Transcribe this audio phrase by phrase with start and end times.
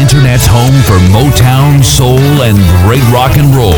[0.00, 3.72] Internet's home for Motown, soul, and great rock and roll.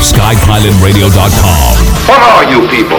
[0.00, 1.74] SkyPilotRadio.com.
[2.08, 2.98] What are you people?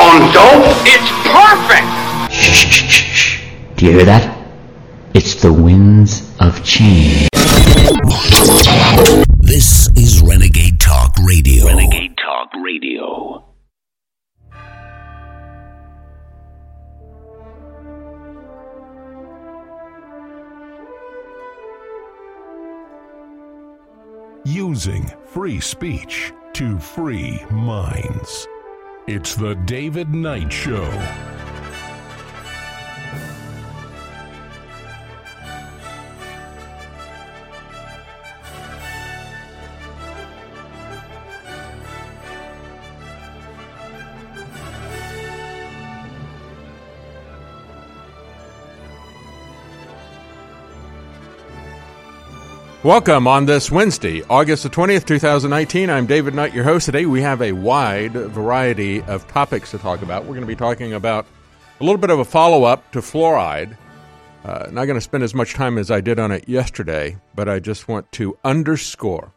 [0.00, 0.76] On dope?
[0.86, 2.32] It's perfect!
[2.32, 2.84] Shh, shh,
[3.14, 3.40] shh.
[3.76, 4.36] Do you hear that?
[5.14, 7.28] It's the winds of change.
[9.38, 11.66] This is Renegade Talk Radio.
[11.66, 13.44] Renegade Talk Radio.
[24.44, 28.46] Using free speech to free minds.
[29.06, 30.88] It's the David Knight Show.
[52.82, 55.90] Welcome on this Wednesday, August the 20th, 2019.
[55.90, 56.86] I'm David Knight, your host.
[56.86, 60.22] Today we have a wide variety of topics to talk about.
[60.22, 61.26] We're going to be talking about
[61.78, 63.76] a little bit of a follow up to fluoride.
[64.46, 67.50] Uh, not going to spend as much time as I did on it yesterday, but
[67.50, 69.34] I just want to underscore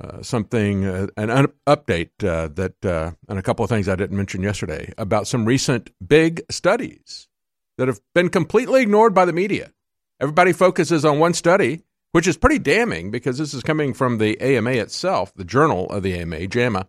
[0.00, 3.94] uh, something, uh, an un- update uh, that, uh, and a couple of things I
[3.94, 7.28] didn't mention yesterday about some recent big studies
[7.76, 9.70] that have been completely ignored by the media.
[10.18, 11.82] Everybody focuses on one study
[12.14, 16.04] which is pretty damning because this is coming from the AMA itself, the journal of
[16.04, 16.86] the AMA, JAMA.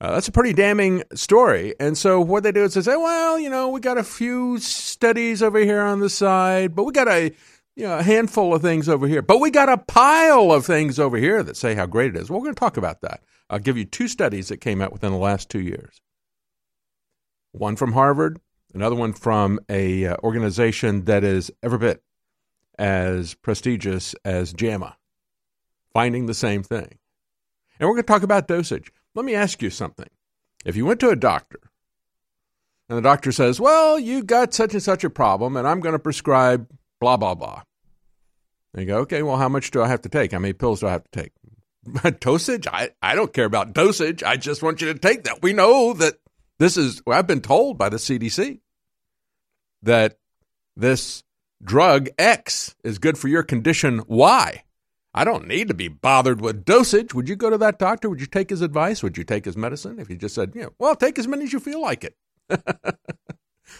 [0.00, 1.74] Uh, that's a pretty damning story.
[1.80, 4.58] And so what they do is they say, well, you know, we got a few
[4.60, 7.34] studies over here on the side, but we got a
[7.74, 11.00] you know a handful of things over here, but we got a pile of things
[11.00, 12.30] over here that say how great it is.
[12.30, 13.24] Well, we're going to talk about that.
[13.50, 16.00] I'll give you two studies that came out within the last two years.
[17.50, 18.40] One from Harvard,
[18.72, 22.04] another one from a uh, organization that is every bit
[22.78, 24.96] as prestigious as JAMA,
[25.92, 26.98] finding the same thing.
[27.78, 28.92] And we're going to talk about dosage.
[29.14, 30.08] Let me ask you something.
[30.64, 31.60] If you went to a doctor
[32.88, 35.94] and the doctor says, Well, you got such and such a problem, and I'm going
[35.94, 36.68] to prescribe
[37.00, 37.62] blah, blah, blah.
[38.74, 40.32] And you go, Okay, well, how much do I have to take?
[40.32, 41.32] How many pills do I have to take?
[42.20, 42.66] dosage?
[42.66, 44.22] I, I don't care about dosage.
[44.22, 45.42] I just want you to take that.
[45.42, 46.14] We know that
[46.58, 48.60] this is, well, I've been told by the CDC
[49.82, 50.18] that
[50.76, 51.22] this
[51.62, 54.62] drug X is good for your condition Y.
[55.14, 57.14] I don't need to be bothered with dosage.
[57.14, 58.08] Would you go to that doctor?
[58.08, 59.02] Would you take his advice?
[59.02, 59.98] Would you take his medicine?
[59.98, 62.16] If he just said, you know, well, take as many as you feel like it.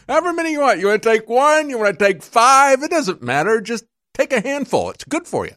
[0.08, 0.80] However many you want.
[0.80, 1.70] You want to take one?
[1.70, 2.82] You want to take five?
[2.82, 3.60] It doesn't matter.
[3.60, 3.84] Just
[4.14, 4.90] take a handful.
[4.90, 5.52] It's good for you.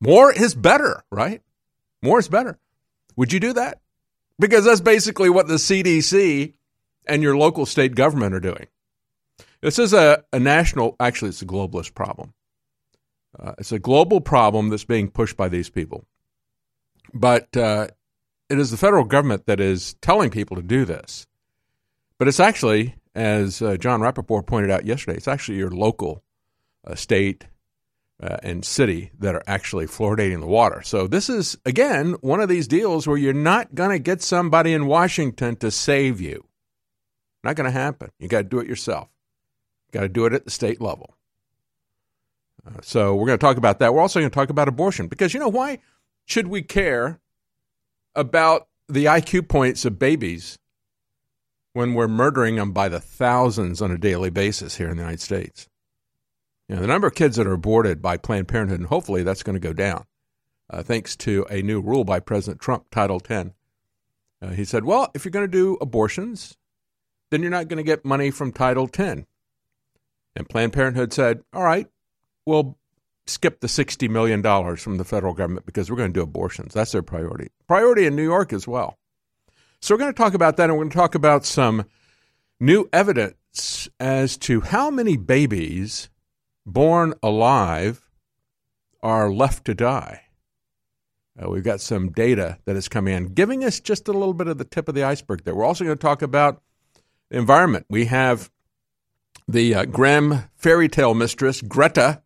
[0.00, 1.42] More is better, right?
[2.02, 2.58] More is better.
[3.16, 3.80] Would you do that?
[4.38, 6.54] Because that's basically what the CDC
[7.06, 8.68] and your local state government are doing.
[9.62, 12.32] This is a, a national, actually, it's a globalist problem.
[13.38, 16.04] Uh, it's a global problem that's being pushed by these people.
[17.12, 17.88] But uh,
[18.48, 21.26] it is the federal government that is telling people to do this.
[22.18, 26.22] But it's actually, as uh, Jon Rappoport pointed out yesterday, it's actually your local
[26.86, 27.46] uh, state
[28.22, 30.82] uh, and city that are actually fluoridating the water.
[30.82, 34.72] So this is, again, one of these deals where you're not going to get somebody
[34.72, 36.44] in Washington to save you.
[37.42, 38.10] Not going to happen.
[38.18, 39.08] You got to do it yourself.
[39.92, 41.14] Got to do it at the state level.
[42.66, 43.94] Uh, so we're going to talk about that.
[43.94, 45.78] We're also going to talk about abortion because you know why
[46.26, 47.20] should we care
[48.14, 50.58] about the IQ points of babies
[51.72, 55.20] when we're murdering them by the thousands on a daily basis here in the United
[55.20, 55.68] States?
[56.68, 59.42] You know, the number of kids that are aborted by Planned Parenthood, and hopefully that's
[59.42, 60.04] going to go down,
[60.68, 63.54] uh, thanks to a new rule by President Trump, Title 10.
[64.40, 66.56] Uh, he said, well, if you're going to do abortions,
[67.30, 69.26] then you're not going to get money from Title 10.
[70.36, 71.88] And Planned Parenthood said, all right,
[72.46, 72.78] we'll
[73.26, 74.42] skip the $60 million
[74.76, 76.74] from the federal government because we're going to do abortions.
[76.74, 77.48] That's their priority.
[77.66, 78.98] Priority in New York as well.
[79.80, 81.84] So we're going to talk about that and we're going to talk about some
[82.58, 86.10] new evidence as to how many babies
[86.66, 88.08] born alive
[89.02, 90.22] are left to die.
[91.40, 94.48] Uh, we've got some data that has come in, giving us just a little bit
[94.48, 95.54] of the tip of the iceberg there.
[95.54, 96.60] We're also going to talk about
[97.30, 97.86] environment.
[97.88, 98.50] We have
[99.52, 102.22] the uh, Grimm fairy tale mistress, Greta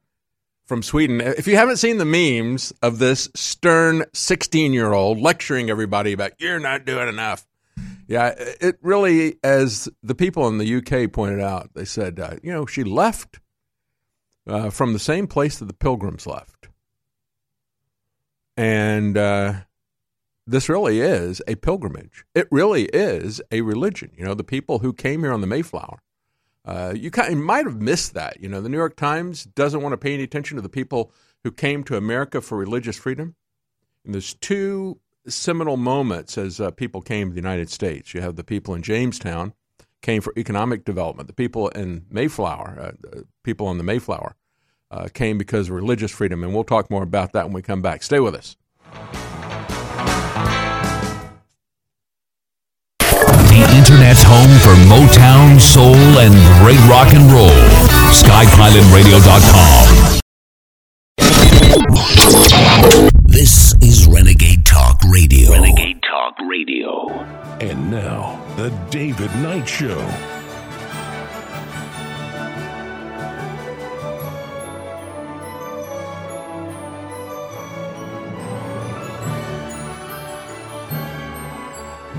[0.64, 1.20] from Sweden.
[1.20, 6.32] If you haven't seen the memes of this stern 16 year old lecturing everybody about
[6.38, 7.46] you're not doing enough,
[8.06, 12.52] yeah, it really, as the people in the UK pointed out, they said, uh, you
[12.52, 13.40] know, she left
[14.46, 16.68] uh, from the same place that the pilgrims left.
[18.56, 19.54] And uh,
[20.46, 22.24] this really is a pilgrimage.
[22.34, 24.12] It really is a religion.
[24.16, 26.00] You know, the people who came here on the Mayflower
[26.64, 28.40] Uh, you, kind of, might have missed that.
[28.40, 31.12] You know, the New York Times doesn't want to pay any attention to the people
[31.42, 33.34] who came to America for religious freedom.
[34.04, 38.14] And there's two seminal moments as uh, people came to the United States.
[38.14, 39.52] You have the people in Jamestown
[40.02, 41.28] came for economic development.
[41.28, 44.36] The people in Mayflower, uh, people on the Mayflower,
[44.90, 46.44] uh, came because of religious freedom.
[46.44, 48.02] And we'll talk more about that when we come back.
[48.02, 48.56] Stay with us.
[54.04, 57.48] Internet's home for Motown, soul, and great rock and roll.
[58.12, 60.20] SkyPilotRadio.com.
[63.22, 65.52] This is Renegade Talk Radio.
[65.52, 67.08] Renegade Talk Radio.
[67.60, 69.96] And now, The David Knight Show.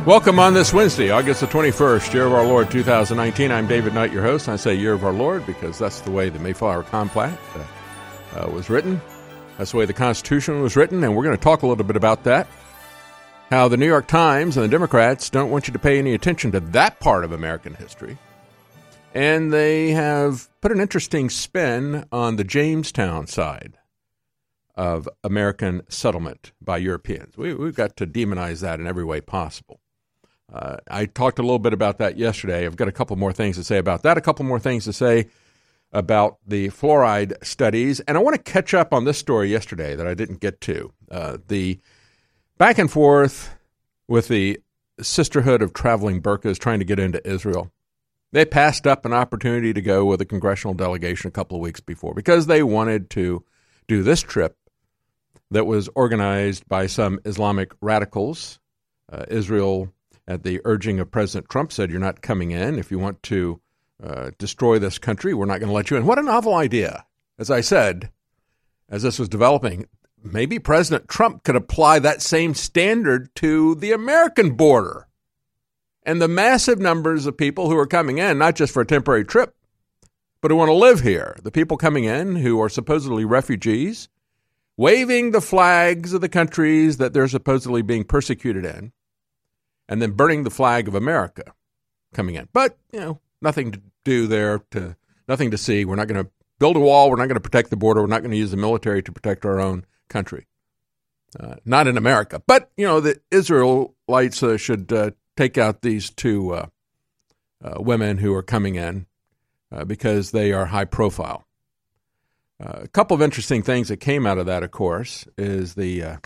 [0.05, 3.51] Welcome on this Wednesday, August the 21st, year of our Lord 2019.
[3.51, 4.47] I'm David Knight, your host.
[4.47, 8.51] I say year of our Lord because that's the way the Mayflower Compact uh, uh,
[8.51, 9.01] was written.
[9.57, 11.95] That's the way the Constitution was written, and we're going to talk a little bit
[11.95, 12.45] about that.
[13.49, 16.51] How the New York Times and the Democrats don't want you to pay any attention
[16.51, 18.19] to that part of American history.
[19.15, 23.79] And they have put an interesting spin on the Jamestown side
[24.75, 27.35] of American settlement by Europeans.
[27.35, 29.79] We, we've got to demonize that in every way possible.
[30.51, 32.65] Uh, I talked a little bit about that yesterday.
[32.65, 34.93] I've got a couple more things to say about that, a couple more things to
[34.93, 35.27] say
[35.91, 37.99] about the fluoride studies.
[38.01, 40.93] And I want to catch up on this story yesterday that I didn't get to.
[41.09, 41.79] Uh, the
[42.57, 43.55] back and forth
[44.07, 44.59] with the
[45.01, 47.71] Sisterhood of Traveling Burqas trying to get into Israel.
[48.31, 51.79] They passed up an opportunity to go with a congressional delegation a couple of weeks
[51.79, 53.43] before because they wanted to
[53.87, 54.57] do this trip
[55.51, 58.59] that was organized by some Islamic radicals.
[59.11, 59.93] Uh, Israel
[60.27, 62.79] at the urging of President Trump, said, You're not coming in.
[62.79, 63.61] If you want to
[64.03, 66.05] uh, destroy this country, we're not going to let you in.
[66.05, 67.05] What a novel idea.
[67.37, 68.11] As I said,
[68.89, 69.87] as this was developing,
[70.23, 75.07] maybe President Trump could apply that same standard to the American border
[76.03, 79.25] and the massive numbers of people who are coming in, not just for a temporary
[79.25, 79.55] trip,
[80.41, 81.35] but who want to live here.
[81.41, 84.07] The people coming in who are supposedly refugees,
[84.77, 88.91] waving the flags of the countries that they're supposedly being persecuted in
[89.87, 91.53] and then burning the flag of America
[92.13, 92.47] coming in.
[92.53, 94.95] But, you know, nothing to do there, to
[95.27, 95.85] nothing to see.
[95.85, 97.09] We're not going to build a wall.
[97.09, 98.01] We're not going to protect the border.
[98.01, 100.47] We're not going to use the military to protect our own country.
[101.37, 102.41] Uh, not in America.
[102.47, 106.67] But, you know, the Israelites uh, should uh, take out these two uh,
[107.63, 109.05] uh, women who are coming in
[109.71, 111.45] uh, because they are high profile.
[112.59, 116.19] a couple of interesting things that came out of that, of course, is the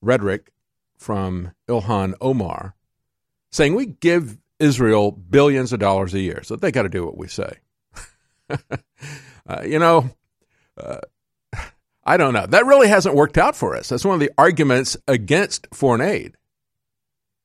[0.00, 0.50] rhetoric
[0.96, 2.74] from Ilhan Omar,
[3.50, 7.16] saying we give Israel billions of dollars a year, so they got to do what
[7.16, 7.58] we say.
[8.50, 10.10] uh, you know,
[10.76, 11.00] uh,
[12.04, 12.46] I don't know.
[12.46, 13.88] That really hasn't worked out for us.
[13.88, 16.36] That's one of the arguments against foreign aid.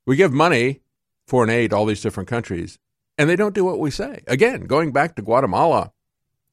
[0.05, 0.81] We give money,
[1.27, 2.77] foreign aid, all these different countries,
[3.17, 4.23] and they don't do what we say.
[4.27, 5.91] Again, going back to Guatemala,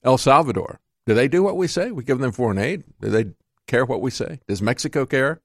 [0.02, 1.90] El Salvador, do they do what we say?
[1.90, 2.84] We give them foreign aid.
[3.00, 3.26] Do they
[3.66, 4.40] care what we say?
[4.46, 5.40] Does Mexico care?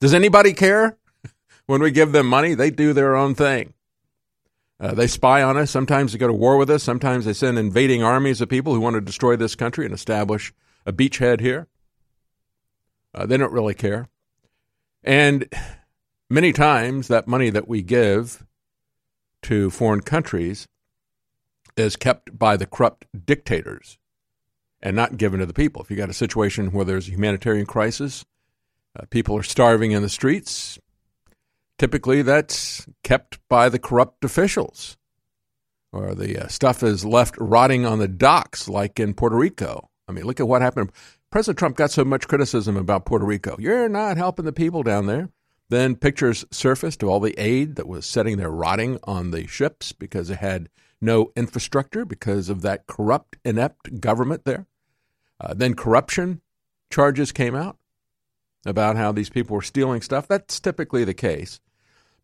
[0.00, 0.98] Does anybody care?
[1.66, 3.74] When we give them money, they do their own thing.
[4.80, 5.70] Uh, they spy on us.
[5.70, 6.82] Sometimes they go to war with us.
[6.82, 10.52] Sometimes they send invading armies of people who want to destroy this country and establish
[10.84, 11.68] a beachhead here.
[13.14, 14.08] Uh, they don't really care.
[15.02, 15.48] And
[16.28, 18.44] many times, that money that we give
[19.42, 20.66] to foreign countries
[21.76, 23.98] is kept by the corrupt dictators
[24.82, 25.82] and not given to the people.
[25.82, 28.24] If you got a situation where there's a humanitarian crisis,
[28.98, 30.78] uh, people are starving in the streets,
[31.78, 34.96] typically that's kept by the corrupt officials.
[35.92, 39.90] Or the uh, stuff is left rotting on the docks, like in Puerto Rico.
[40.08, 40.90] I mean, look at what happened.
[41.30, 43.56] President Trump got so much criticism about Puerto Rico.
[43.58, 45.30] You're not helping the people down there.
[45.68, 49.92] Then pictures surfaced of all the aid that was sitting there rotting on the ships
[49.92, 50.68] because it had
[51.00, 54.66] no infrastructure because of that corrupt, inept government there.
[55.40, 56.40] Uh, then corruption
[56.90, 57.76] charges came out
[58.66, 60.28] about how these people were stealing stuff.
[60.28, 61.60] That's typically the case.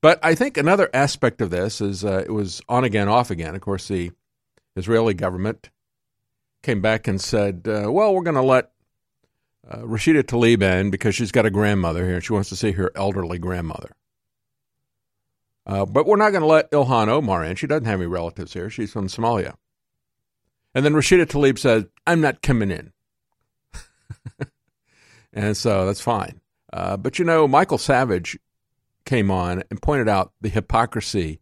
[0.03, 3.55] But I think another aspect of this is uh, it was on again, off again.
[3.55, 4.13] Of course, the
[4.77, 5.71] Israeli government
[6.63, 8.71] came back and said, uh, well, we're going to let
[9.69, 12.73] uh, Rashida Tlaib in because she's got a grandmother here and she wants to see
[12.73, 13.95] her elderly grandmother.
[15.67, 17.57] Uh, but we're not going to let Ilhan Omar in.
[17.57, 18.71] She doesn't have any relatives here.
[18.71, 19.55] She's from Somalia.
[20.75, 22.93] And then Rashida Tlaib said, I'm not coming in.
[25.33, 26.41] and so that's fine.
[26.73, 28.39] Uh, but you know, Michael Savage
[29.11, 31.41] came on and pointed out the hypocrisy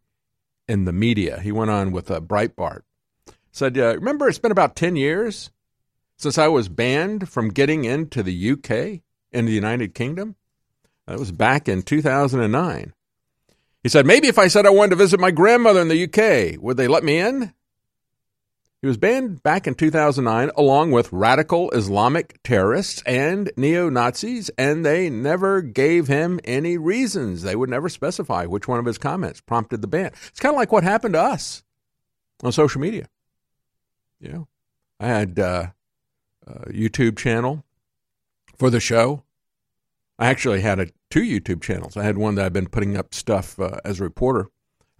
[0.67, 1.39] in the media.
[1.39, 2.81] He went on with a Breitbart
[3.51, 5.51] Said, uh, remember, it's been about 10 years
[6.17, 10.35] since I was banned from getting into the UK, in the United Kingdom.
[11.07, 12.93] That was back in 2009.
[13.83, 16.61] He said, maybe if I said I wanted to visit my grandmother in the UK,
[16.61, 17.53] would they let me in?
[18.81, 24.85] He was banned back in 2009 along with radical Islamic terrorists and neo Nazis, and
[24.85, 27.41] they never gave him any reasons.
[27.41, 30.11] They would never specify which one of his comments prompted the ban.
[30.27, 31.63] It's kind of like what happened to us
[32.41, 33.09] on social media.
[34.21, 34.47] You know,
[34.97, 35.67] I had uh,
[36.47, 37.65] a YouTube channel
[38.57, 39.23] for the show.
[40.17, 41.97] I actually had a, two YouTube channels.
[41.97, 44.49] I had one that I've been putting up stuff uh, as a reporter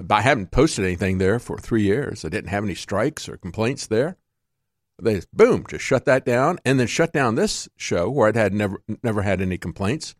[0.09, 2.23] I haven't posted anything there for three years.
[2.23, 4.17] I didn't have any strikes or complaints there.
[5.01, 8.53] They boom, just shut that down, and then shut down this show where I'd had
[8.53, 10.15] never never had any complaints.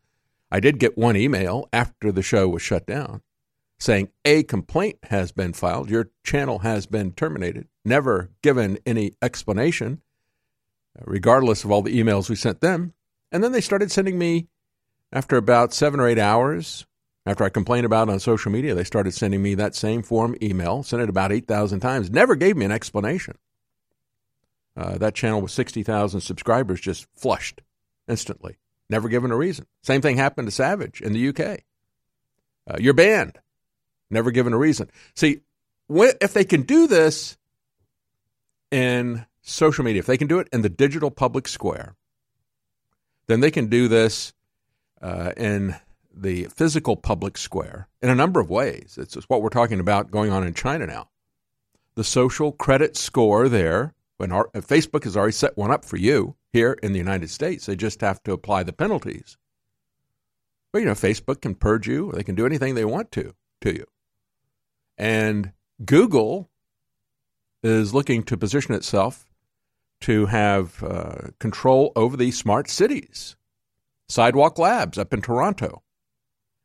[0.52, 3.22] I did get one email after the show was shut down
[3.80, 5.90] saying a complaint has been filed.
[5.90, 7.68] Your channel has been terminated.
[7.86, 10.02] Never given any explanation,
[11.00, 12.94] uh, regardless of all the emails we sent them.
[13.32, 14.48] And then they started sending me,
[15.12, 16.86] after about seven or eight hours,
[17.30, 20.36] after I complained about it on social media, they started sending me that same form
[20.42, 23.38] email, sent it about 8,000 times, never gave me an explanation.
[24.76, 27.62] Uh, that channel with 60,000 subscribers just flushed
[28.08, 28.58] instantly,
[28.90, 29.68] never given a reason.
[29.84, 31.60] Same thing happened to Savage in the UK.
[32.68, 33.38] Uh, you're banned,
[34.10, 34.90] never given a reason.
[35.14, 35.42] See,
[35.88, 37.38] if they can do this
[38.72, 41.96] in social media, if they can do it in the digital public square,
[43.28, 44.34] then they can do this
[45.00, 45.76] uh, in
[46.22, 48.98] the physical public square in a number of ways.
[49.00, 51.10] It's what we're talking about going on in China now.
[51.96, 56.36] The social credit score there, when our, Facebook has already set one up for you
[56.52, 59.38] here in the United States, they just have to apply the penalties.
[60.72, 63.74] But you know, Facebook can purge you, they can do anything they want to to
[63.74, 63.86] you.
[64.98, 66.50] And Google
[67.64, 69.26] is looking to position itself
[70.02, 73.36] to have uh, control over the smart cities.
[74.08, 75.84] Sidewalk Labs up in Toronto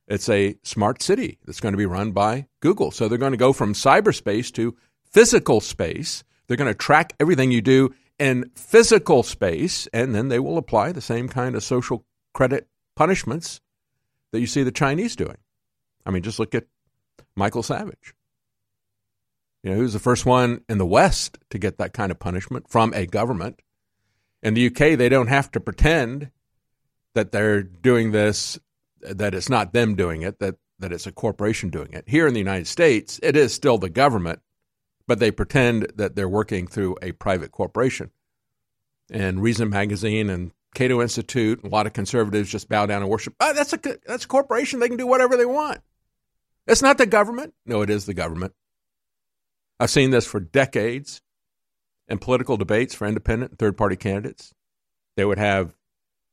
[0.07, 2.91] it's a smart city that's going to be run by Google.
[2.91, 4.77] So they're going to go from cyberspace to
[5.11, 6.25] physical space.
[6.47, 10.93] They're going to track everything you do in physical space, and then they will apply
[10.93, 13.61] the same kind of social credit punishments
[14.33, 15.39] that you see the Chinese doing.
[16.05, 16.67] I mean, just look at
[17.35, 18.15] Michael Savage.
[19.63, 22.19] You know, he was the first one in the West to get that kind of
[22.19, 23.63] punishment from a government.
[24.43, 26.31] In the UK, they don't have to pretend
[27.15, 28.59] that they're doing this
[29.05, 32.05] that it's not them doing it, that, that it's a corporation doing it.
[32.07, 34.41] Here in the United States, it is still the government,
[35.07, 38.11] but they pretend that they're working through a private corporation.
[39.11, 43.35] And Reason Magazine and Cato Institute, a lot of conservatives just bow down and worship.
[43.39, 44.81] Oh, that's a that's a corporation.
[44.81, 45.81] They can do whatever they want.
[46.67, 47.55] It's not the government.
[47.67, 48.55] No, it is the government.
[49.79, 51.21] I've seen this for decades
[52.09, 54.53] in political debates for independent third party candidates.
[55.17, 55.75] They would have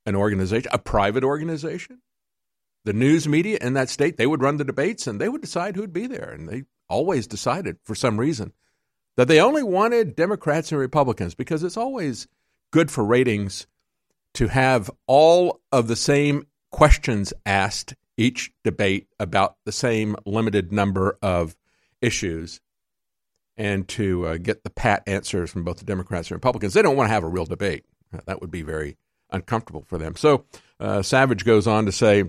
[0.06, 2.02] an organization, a private organization,
[2.84, 5.76] the news media in that state, they would run the debates and they would decide
[5.76, 6.32] who'd be there.
[6.32, 8.54] And they always decided, for some reason,
[9.18, 12.28] that they only wanted Democrats and Republicans because it's always
[12.72, 13.68] good for ratings
[14.34, 21.18] to have all of the same questions asked each debate about the same limited number
[21.22, 21.56] of
[22.02, 22.62] issues
[23.58, 26.74] and to uh, get the pat answers from both the Democrats and Republicans.
[26.74, 27.86] They don't want to have a real debate.
[28.26, 28.98] That would be very
[29.30, 30.16] uncomfortable for them.
[30.16, 30.46] So
[30.80, 32.24] uh, Savage goes on to say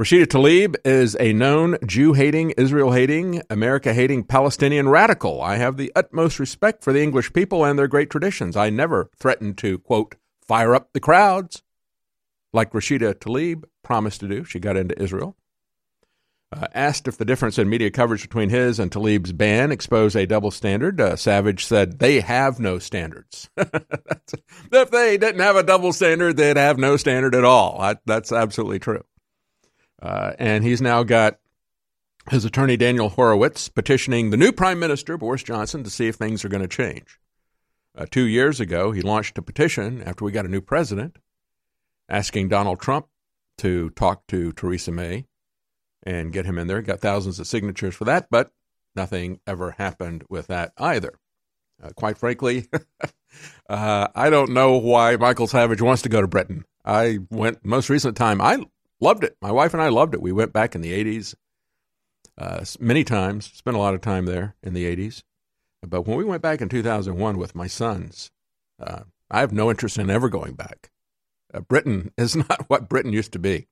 [0.00, 5.42] Rashida Tlaib is a known Jew hating, Israel hating, America hating Palestinian radical.
[5.42, 8.56] I have the utmost respect for the English people and their great traditions.
[8.56, 11.62] I never threatened to, quote, fire up the crowds
[12.54, 14.44] like Rashida Tlaib promised to do.
[14.44, 15.36] She got into Israel.
[16.50, 20.26] Uh, asked if the difference in media coverage between his and Tlaib's ban exposed a
[20.26, 23.50] double standard, uh, Savage said they have no standards.
[23.58, 27.78] if they didn't have a double standard, they'd have no standard at all.
[27.78, 29.02] I, that's absolutely true.
[30.02, 31.38] Uh, and he's now got
[32.30, 36.44] his attorney, Daniel Horowitz, petitioning the new Prime Minister, Boris Johnson, to see if things
[36.44, 37.18] are going to change.
[37.96, 41.18] Uh, two years ago, he launched a petition after we got a new president
[42.08, 43.06] asking Donald Trump
[43.58, 45.26] to talk to Theresa May
[46.02, 46.82] and get him in there.
[46.82, 48.50] Got thousands of signatures for that, but
[48.96, 51.18] nothing ever happened with that either.
[51.82, 52.68] Uh, quite frankly,
[53.68, 56.64] uh, I don't know why Michael Savage wants to go to Britain.
[56.84, 58.40] I went most recent time.
[58.40, 58.64] I
[59.02, 59.36] Loved it.
[59.42, 60.22] My wife and I loved it.
[60.22, 61.34] We went back in the 80s
[62.38, 65.24] uh, many times, spent a lot of time there in the 80s.
[65.84, 68.30] But when we went back in 2001 with my sons,
[68.80, 70.92] uh, I have no interest in ever going back.
[71.52, 73.66] Uh, Britain is not what Britain used to be.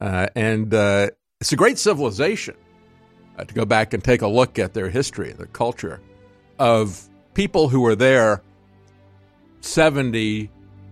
[0.00, 2.56] Uh, and uh, it's a great civilization
[3.38, 6.00] uh, to go back and take a look at their history, their culture
[6.58, 8.42] of people who were there
[9.60, 10.48] 70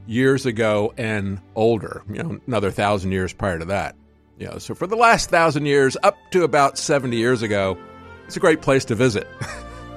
[0.07, 3.97] years ago and older, you know, another thousand years prior to that.
[4.39, 7.79] You know, so for the last thousand years, up to about 70 years ago,
[8.27, 9.29] it's a great place to visit.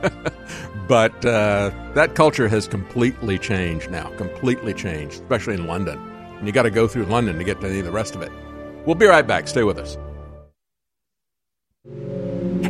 [0.87, 5.99] but uh, that culture has completely changed now, completely changed, especially in London.
[6.37, 8.21] And you got to go through London to get to any of the rest of
[8.21, 8.31] it.
[8.85, 9.47] We'll be right back.
[9.47, 9.97] Stay with us.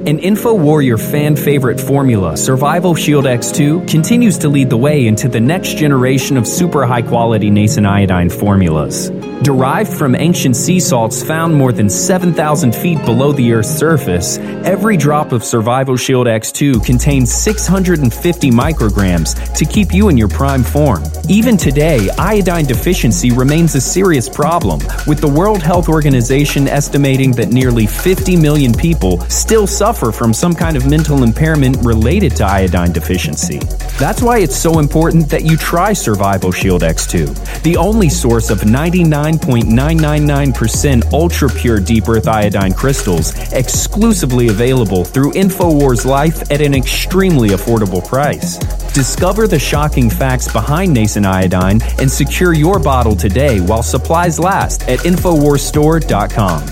[0.08, 5.42] An InfoWarrior fan favorite formula, Survival Shield X2, continues to lead the way into the
[5.42, 9.10] next generation of super high quality nascent iodine formulas.
[9.42, 14.37] Derived from ancient sea salts found more than 7,000 feet below the Earth's surface,
[14.68, 20.62] every drop of Survival Shield X2 contains 650 micrograms to keep you in your prime
[20.62, 21.02] form.
[21.30, 27.48] Even today, iodine deficiency remains a serious problem, with the World Health Organization estimating that
[27.48, 32.92] nearly 50 million people still suffer from some kind of mental impairment related to iodine
[32.92, 33.60] deficiency.
[33.98, 38.60] That's why it's so important that you try Survival Shield X2, the only source of
[38.60, 47.50] 99.999% ultra pure deep earth iodine crystals, exclusively available through InfoWars Life at an extremely
[47.50, 48.58] affordable price.
[48.94, 54.84] Discover the shocking facts behind nascent iodine and secure your bottle today while supplies last
[54.90, 56.64] at InfoWarsStore.com.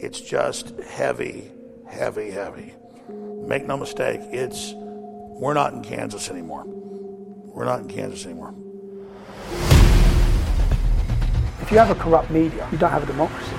[0.00, 1.50] It's just heavy,
[1.88, 2.74] heavy, heavy.
[3.46, 6.64] Make no mistake, it's we're not in Kansas anymore.
[6.66, 8.54] We're not in Kansas anymore.
[11.68, 13.52] If you have a corrupt media, you don't have a democracy.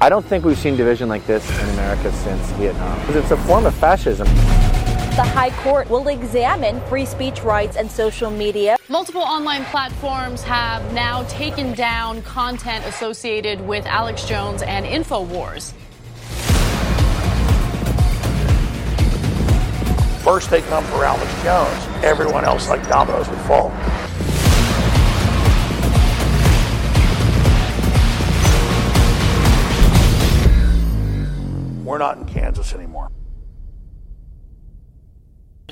[0.00, 2.98] I don't think we've seen division like this in America since Vietnam.
[3.06, 4.26] Because it's a form of fascism.
[4.26, 8.76] The High Court will examine free speech rights and social media.
[8.88, 15.74] Multiple online platforms have now taken down content associated with Alex Jones and InfoWars.
[20.24, 23.72] First they come for Alex Jones, everyone else like dominoes would fall.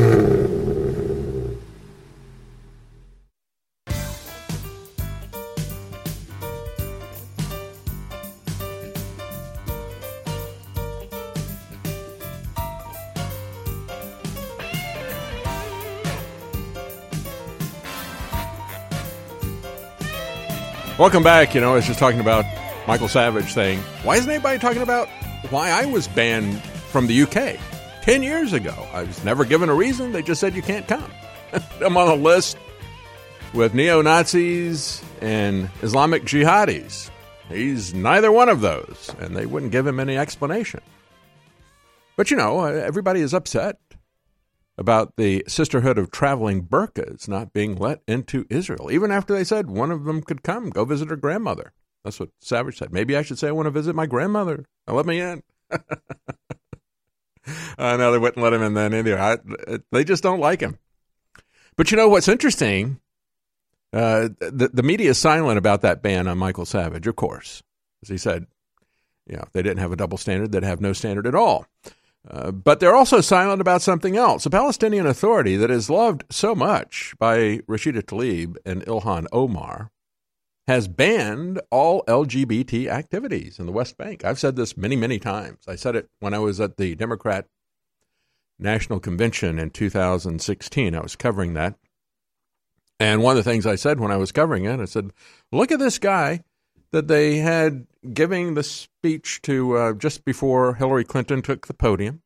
[20.98, 21.54] Welcome back.
[21.54, 22.44] You know, I was just talking about
[22.88, 25.08] Michael Savage saying, Why isn't anybody talking about
[25.48, 27.56] why I was banned from the UK
[28.02, 28.74] 10 years ago?
[28.92, 30.10] I was never given a reason.
[30.10, 31.08] They just said you can't come.
[31.80, 32.58] I'm on a list
[33.54, 37.10] with neo Nazis and Islamic jihadis.
[37.48, 40.80] He's neither one of those, and they wouldn't give him any explanation.
[42.16, 43.78] But you know, everybody is upset
[44.78, 49.68] about the Sisterhood of Traveling Burqas not being let into Israel, even after they said
[49.68, 51.72] one of them could come, go visit her grandmother.
[52.04, 52.92] That's what Savage said.
[52.92, 54.64] Maybe I should say I want to visit my grandmother.
[54.86, 55.42] Now let me in.
[55.70, 55.80] uh,
[57.78, 59.18] no, they wouldn't let him in then either.
[59.18, 59.38] I,
[59.90, 60.78] they just don't like him.
[61.76, 63.00] But you know what's interesting?
[63.92, 67.62] Uh, the, the media is silent about that ban on Michael Savage, of course.
[68.02, 68.46] As he said,
[69.26, 71.66] you know, if they didn't have a double standard, they'd have no standard at all.
[72.30, 74.44] Uh, but they're also silent about something else.
[74.44, 79.90] A Palestinian Authority that is loved so much by Rashida Tlaib and Ilhan Omar
[80.66, 84.24] has banned all LGBT activities in the West Bank.
[84.24, 85.60] I've said this many, many times.
[85.66, 87.46] I said it when I was at the Democrat
[88.58, 90.94] National Convention in 2016.
[90.94, 91.78] I was covering that.
[93.00, 95.12] And one of the things I said when I was covering it, I said,
[95.50, 96.42] look at this guy
[96.92, 102.22] that they had giving the speech to uh, just before Hillary Clinton took the podium.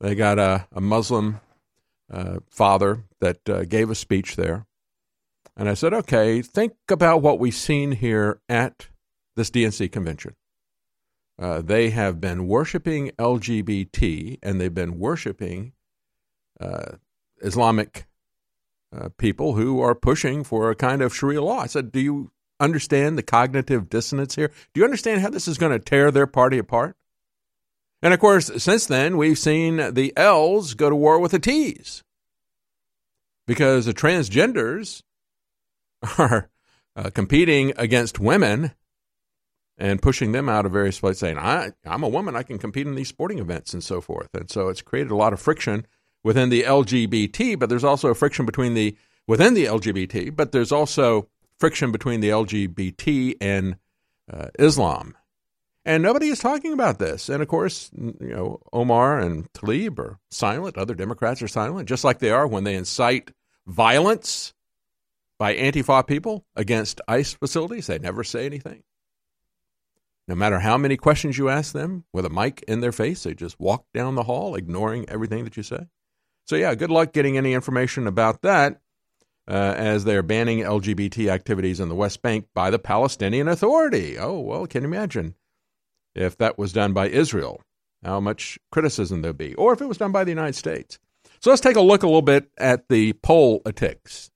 [0.00, 1.40] They got a, a Muslim
[2.12, 4.66] uh, father that uh, gave a speech there.
[5.56, 8.88] And I said, okay, think about what we've seen here at
[9.34, 10.36] this DNC convention.
[11.38, 15.72] Uh, they have been worshiping LGBT and they've been worshiping
[16.60, 16.96] uh,
[17.40, 18.06] Islamic
[18.96, 21.60] uh, people who are pushing for a kind of Sharia law.
[21.60, 22.30] I said, do you
[22.60, 24.48] understand the cognitive dissonance here?
[24.72, 26.96] Do you understand how this is going to tear their party apart?
[28.02, 32.04] And of course, since then, we've seen the L's go to war with the T's
[33.46, 35.02] because the transgenders
[36.18, 36.48] are
[36.94, 38.72] uh, competing against women
[39.78, 42.86] and pushing them out of various places, saying, I, I'm a woman, I can compete
[42.86, 44.28] in these sporting events and so forth.
[44.34, 45.86] And so it's created a lot of friction
[46.24, 50.72] within the LGBT, but there's also a friction between the within the LGBT, but there's
[50.72, 53.76] also friction between the LGBT and
[54.32, 55.16] uh, Islam.
[55.84, 57.28] And nobody is talking about this.
[57.28, 60.76] And of course, you know, Omar and Tlaib are silent.
[60.76, 63.30] Other Democrats are silent, just like they are when they incite
[63.66, 64.52] violence
[65.38, 67.86] by Antifa people against ICE facilities.
[67.86, 68.82] They never say anything.
[70.26, 73.32] No matter how many questions you ask them with a mic in their face, they
[73.32, 75.86] just walk down the hall ignoring everything that you say.
[76.44, 78.80] So, yeah, good luck getting any information about that
[79.48, 84.18] uh, as they're banning LGBT activities in the West Bank by the Palestinian Authority.
[84.18, 85.34] Oh, well, can you imagine
[86.14, 87.62] if that was done by Israel?
[88.04, 90.98] How much criticism there'd be, or if it was done by the United States.
[91.40, 94.30] So let's take a look a little bit at the politics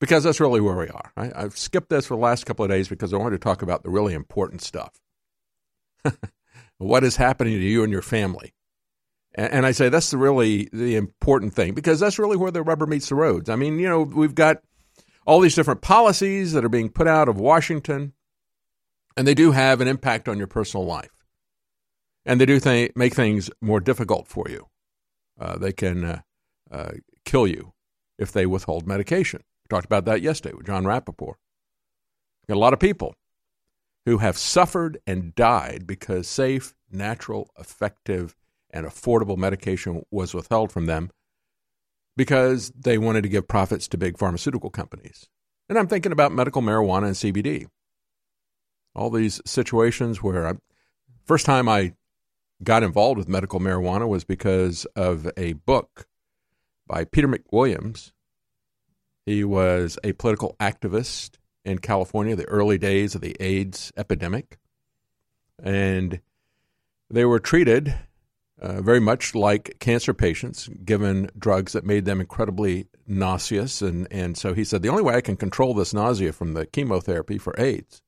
[0.00, 1.12] because that's really where we are.
[1.16, 3.62] I, have skipped this for the last couple of days because I wanted to talk
[3.62, 5.00] about the really important stuff.
[6.78, 8.52] what is happening to you and your family?
[9.38, 12.86] And, I say that's the really the important thing because that's really where the rubber
[12.86, 13.48] meets the roads.
[13.48, 14.62] I mean, you know, we've got
[15.26, 18.14] all these different policies that are being put out of Washington,
[19.16, 21.24] and they do have an impact on your personal life,
[22.26, 24.66] and they do th- make things more difficult for you.
[25.40, 26.20] Uh, they can uh,
[26.72, 26.90] uh,
[27.24, 27.74] kill you
[28.18, 29.44] if they withhold medication.
[29.62, 31.34] We talked about that yesterday with Jon Rappoport.
[32.48, 33.14] Got a lot of people
[34.04, 38.34] who have suffered and died because safe, natural, effective,
[38.70, 41.10] and affordable medication was withheld from them
[42.16, 45.28] because they wanted to give profits to big pharmaceutical companies.
[45.68, 47.66] And I'm thinking about medical marijuana and CBD.
[48.94, 50.54] All these situations where I,
[51.24, 51.94] first time I
[52.62, 56.06] got involved with medical marijuana was because of a book
[56.86, 58.12] by Peter McWilliams
[59.28, 64.58] he was a political activist in California, the early days of the AIDS epidemic.
[65.62, 66.22] And
[67.10, 67.94] they were treated
[68.60, 73.82] uh, very much like cancer patients, given drugs that made them incredibly nauseous.
[73.82, 76.66] And, and so he said, the only way I can control this nausea from the
[76.66, 78.02] chemotherapy for AIDS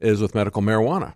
[0.00, 1.14] is with medical marijuana.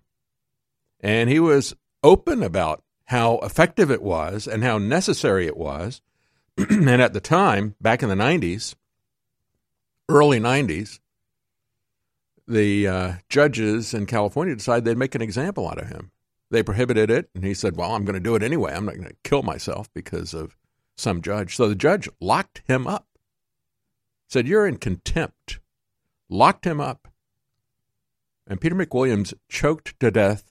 [1.01, 6.03] And he was open about how effective it was and how necessary it was.
[6.59, 8.75] and at the time, back in the 90s,
[10.09, 10.99] early 90s,
[12.47, 16.11] the uh, judges in California decided they'd make an example out of him.
[16.51, 18.73] They prohibited it, and he said, Well, I'm going to do it anyway.
[18.73, 20.57] I'm not going to kill myself because of
[20.97, 21.57] some judge.
[21.57, 23.07] So the judge locked him up,
[24.29, 25.61] said, You're in contempt,
[26.29, 27.09] locked him up.
[28.47, 30.51] And Peter McWilliams choked to death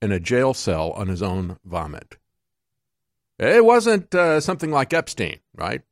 [0.00, 2.16] in a jail cell on his own vomit.
[3.38, 5.82] It wasn't uh, something like Epstein, right?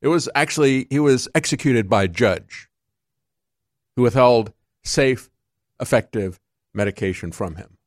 [0.00, 2.68] It was actually, he was executed by a judge
[3.96, 5.30] who withheld safe,
[5.80, 6.40] effective
[6.74, 7.78] medication from him.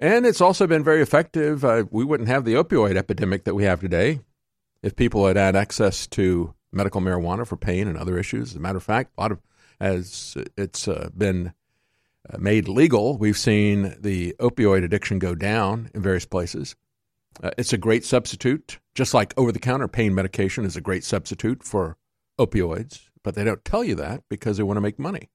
[0.00, 1.62] And it's also been very effective.
[1.62, 4.20] Uh, we wouldn't have the opioid epidemic that we have today
[4.82, 8.52] if people had had access to medical marijuana for pain and other issues.
[8.52, 9.40] As a matter of fact, a lot of
[9.78, 11.52] as it's uh, been
[12.32, 16.76] uh, made legal, we've seen the opioid addiction go down in various places.
[17.42, 21.04] Uh, it's a great substitute, just like over the counter pain medication is a great
[21.04, 21.96] substitute for
[22.38, 25.28] opioids, but they don't tell you that because they want to make money.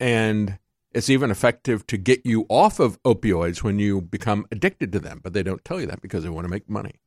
[0.00, 0.58] And
[0.98, 5.20] it's even effective to get you off of opioids when you become addicted to them,
[5.22, 6.98] but they don't tell you that because they want to make money.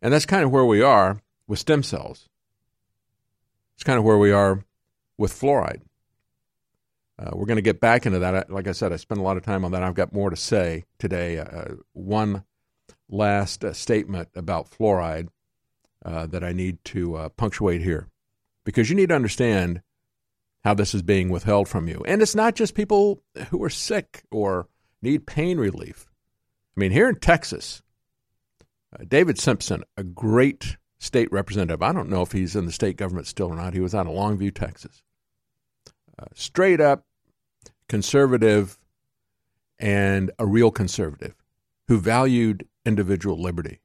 [0.00, 2.30] And that's kind of where we are with stem cells.
[3.74, 4.64] It's kind of where we are
[5.18, 5.82] with fluoride.
[7.18, 8.50] Uh, we're going to get back into that.
[8.50, 9.82] Like I said, I spent a lot of time on that.
[9.82, 11.36] I've got more to say today.
[11.38, 12.44] Uh, one
[13.10, 15.28] last uh, statement about fluoride
[16.02, 18.08] uh, that I need to uh, punctuate here
[18.64, 19.82] because you need to understand
[20.64, 22.02] how this is being withheld from you.
[22.06, 24.68] And it's not just people who are sick or
[25.00, 26.06] need pain relief.
[26.76, 27.82] I mean, here in Texas,
[28.98, 32.96] uh, David Simpson, a great state representative, I don't know if he's in the state
[32.96, 33.74] government still or not.
[33.74, 35.02] He was out of Longview, Texas.
[36.18, 37.04] Uh, straight up
[37.88, 38.78] conservative
[39.78, 41.34] and a real conservative
[41.88, 43.80] who valued individual liberty.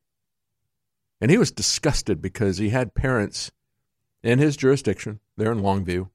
[1.20, 3.52] And he was disgusted because he had parents
[4.22, 6.10] in his jurisdiction, there in Longview.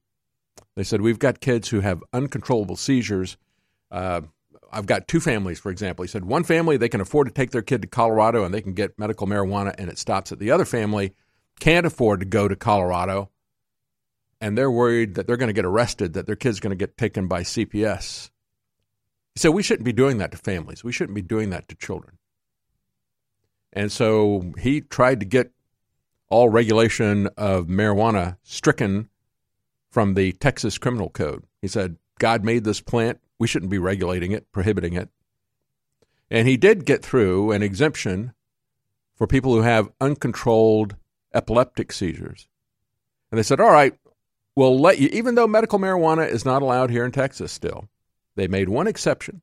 [0.75, 3.37] They said, We've got kids who have uncontrollable seizures.
[3.91, 4.21] Uh,
[4.71, 6.03] I've got two families, for example.
[6.03, 8.61] He said, One family, they can afford to take their kid to Colorado and they
[8.61, 10.39] can get medical marijuana and it stops it.
[10.39, 11.13] The other family
[11.59, 13.29] can't afford to go to Colorado
[14.41, 16.97] and they're worried that they're going to get arrested, that their kid's going to get
[16.97, 18.29] taken by CPS.
[19.35, 20.83] He said, We shouldn't be doing that to families.
[20.83, 22.17] We shouldn't be doing that to children.
[23.71, 25.51] And so he tried to get
[26.29, 29.09] all regulation of marijuana stricken
[29.93, 31.43] from the Texas Criminal Code.
[31.61, 33.19] He said, God made this plant.
[33.37, 35.09] We shouldn't be regulating it, prohibiting it.
[36.31, 38.33] And he did get through an exemption
[39.15, 40.95] for people who have uncontrolled
[41.31, 42.47] epileptic seizures.
[43.29, 43.93] And they said, all right,
[44.55, 47.87] we'll let you, even though medical marijuana is not allowed here in Texas still,
[48.35, 49.41] they made one exception,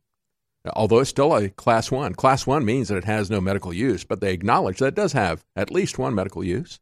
[0.74, 2.14] although it's still a class one.
[2.14, 5.12] Class one means that it has no medical use, but they acknowledge that it does
[5.12, 6.80] have at least one medical use.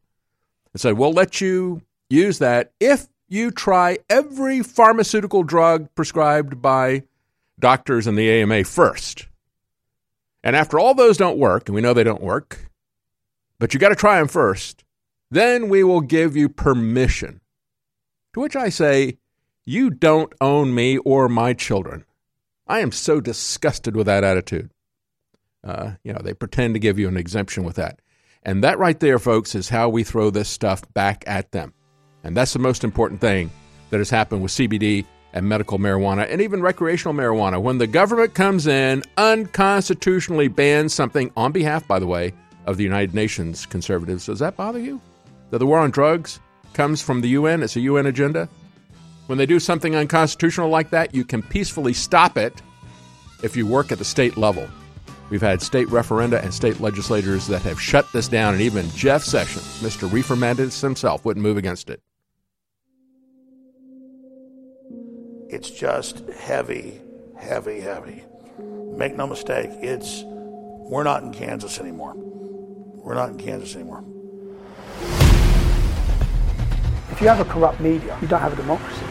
[0.73, 7.03] And said, we'll let you use that if you try every pharmaceutical drug prescribed by
[7.59, 9.27] doctors in the AMA first.
[10.43, 12.69] And after all those don't work, and we know they don't work,
[13.59, 14.83] but you got to try them first,
[15.29, 17.39] then we will give you permission.
[18.33, 19.17] To which I say,
[19.65, 22.05] you don't own me or my children.
[22.67, 24.71] I am so disgusted with that attitude.
[25.63, 27.99] Uh, you know, they pretend to give you an exemption with that.
[28.41, 31.73] And that right there, folks, is how we throw this stuff back at them.
[32.23, 33.51] And that's the most important thing
[33.89, 37.61] that has happened with CBD and medical marijuana and even recreational marijuana.
[37.61, 42.33] When the government comes in, unconstitutionally bans something on behalf, by the way,
[42.65, 45.01] of the United Nations conservatives, does that bother you?
[45.51, 46.39] That the war on drugs
[46.73, 48.49] comes from the UN, it's a UN agenda?
[49.27, 52.61] When they do something unconstitutional like that, you can peacefully stop it
[53.43, 54.67] if you work at the state level.
[55.29, 59.23] We've had state referenda and state legislators that have shut this down, and even Jeff
[59.23, 60.11] Sessions, Mr.
[60.11, 62.01] Reefer Madness himself, wouldn't move against it.
[65.51, 67.01] It's just heavy,
[67.35, 68.23] heavy, heavy.
[68.95, 72.13] Make no mistake, it's we're not in Kansas anymore.
[72.15, 74.03] We're not in Kansas anymore.
[77.09, 79.03] If you have a corrupt media, you don't have a democracy.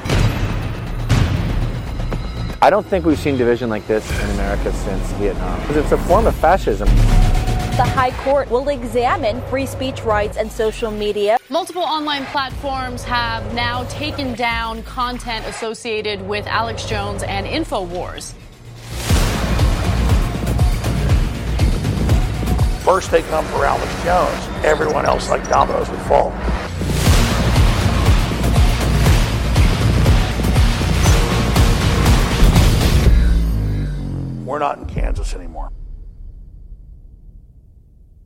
[2.63, 5.61] I don't think we've seen division like this in America since Vietnam.
[5.63, 6.89] Because it's a form of fascism.
[7.79, 11.39] The High Court will examine free speech rights and social media.
[11.49, 18.33] Multiple online platforms have now taken down content associated with Alex Jones and InfoWars.
[22.83, 26.31] First they come for Alex Jones, everyone else like dominoes would fall.
[34.45, 35.71] We're not in Kansas anymore.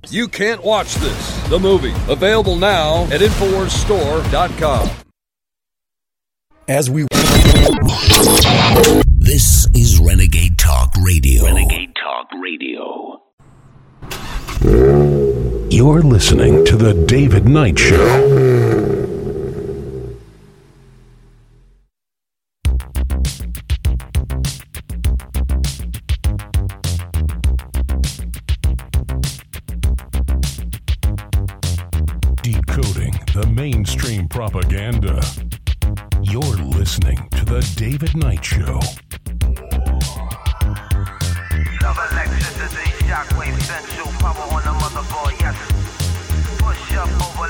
[0.08, 4.90] You can't watch this, the movie, available now at InfoWarsStore.com.
[6.66, 7.06] As we.
[9.18, 11.44] This is Renegade Talk Radio.
[11.44, 13.22] Renegade Talk Radio.
[15.70, 19.01] You're listening to The David Knight Show.
[34.32, 35.22] Propaganda.
[36.22, 38.80] You're listening to The David Knight Show.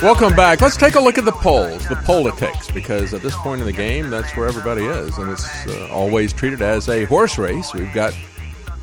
[0.03, 0.61] Welcome back.
[0.61, 3.73] Let's take a look at the polls, the politics, because at this point in the
[3.73, 7.73] game, that's where everybody is, and it's uh, always treated as a horse race.
[7.73, 8.13] We've got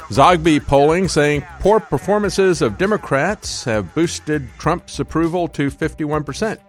[0.07, 6.59] Zogby polling saying poor performances of Democrats have boosted Trump's approval to 51%.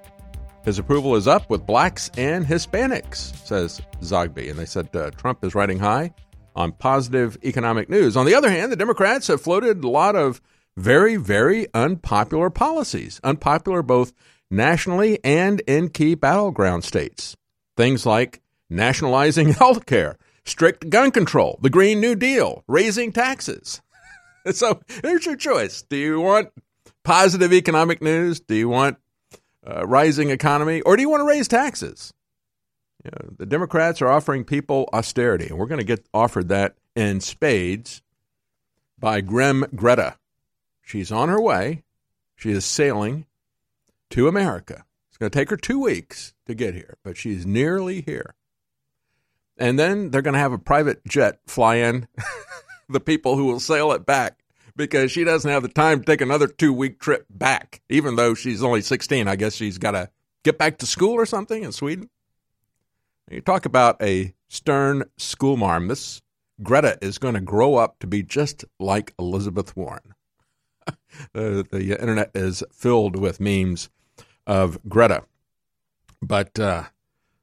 [0.65, 4.51] His approval is up with blacks and Hispanics, says Zogby.
[4.51, 6.13] And they said uh, Trump is riding high
[6.55, 8.17] on positive economic news.
[8.17, 10.41] On the other hand, the Democrats have floated a lot of
[10.77, 14.13] very, very unpopular policies, unpopular both
[14.51, 17.37] nationally and in key battleground states.
[17.77, 23.81] Things like nationalizing health care, strict gun control, the Green New Deal, raising taxes.
[24.53, 25.83] so here's your choice.
[25.83, 26.51] Do you want
[27.03, 28.41] positive economic news?
[28.41, 28.99] Do you want
[29.67, 30.81] uh, rising economy?
[30.83, 32.13] Or do you want to raise taxes?
[33.05, 36.77] You know, the Democrats are offering people austerity, and we're going to get offered that
[36.95, 38.03] in spades
[38.99, 40.17] by Grim Greta.
[40.83, 41.85] She's on her way.
[42.37, 43.27] She is sailing
[44.11, 44.85] to America.
[45.09, 48.35] It's going to take her two weeks to get here, but she's nearly here.
[49.57, 52.09] And then they're going to have a private jet fly in
[52.89, 54.40] the people who will sail it back
[54.77, 58.35] because she doesn't have the time to take another two week trip back, even though
[58.35, 59.29] she's only 16.
[59.29, 60.11] I guess she's got to
[60.45, 62.09] get back to school or something in Sweden.
[63.31, 65.89] You talk about a stern schoolmarm.
[65.89, 66.21] This
[66.63, 70.15] Greta is going to grow up to be just like Elizabeth Warren.
[71.33, 73.89] the, the internet is filled with memes
[74.47, 75.25] of Greta.
[76.21, 76.85] But uh,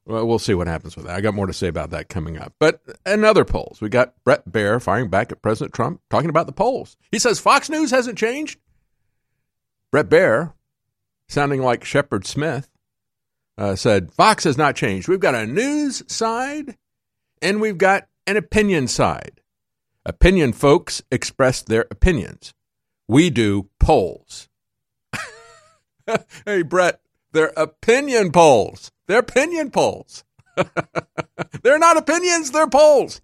[0.08, 1.16] well, we'll see what happens with that.
[1.16, 2.54] I got more to say about that coming up.
[2.60, 6.46] But in other polls, we got Brett Baier firing back at President Trump, talking about
[6.46, 6.96] the polls.
[7.12, 8.58] He says Fox News hasn't changed.
[9.92, 10.54] Brett Baier,
[11.28, 12.70] sounding like Shepard Smith,
[13.58, 15.10] uh, said Fox has not changed.
[15.10, 16.78] We've got a news side
[17.42, 19.42] and we've got an opinion side.
[20.06, 22.54] Opinion folks express their opinions.
[23.10, 24.48] We do polls.
[26.46, 27.02] hey, Brett,
[27.38, 28.92] they're opinion polls.
[29.06, 30.24] They're opinion polls.
[31.62, 33.22] they're not opinions, they're polls.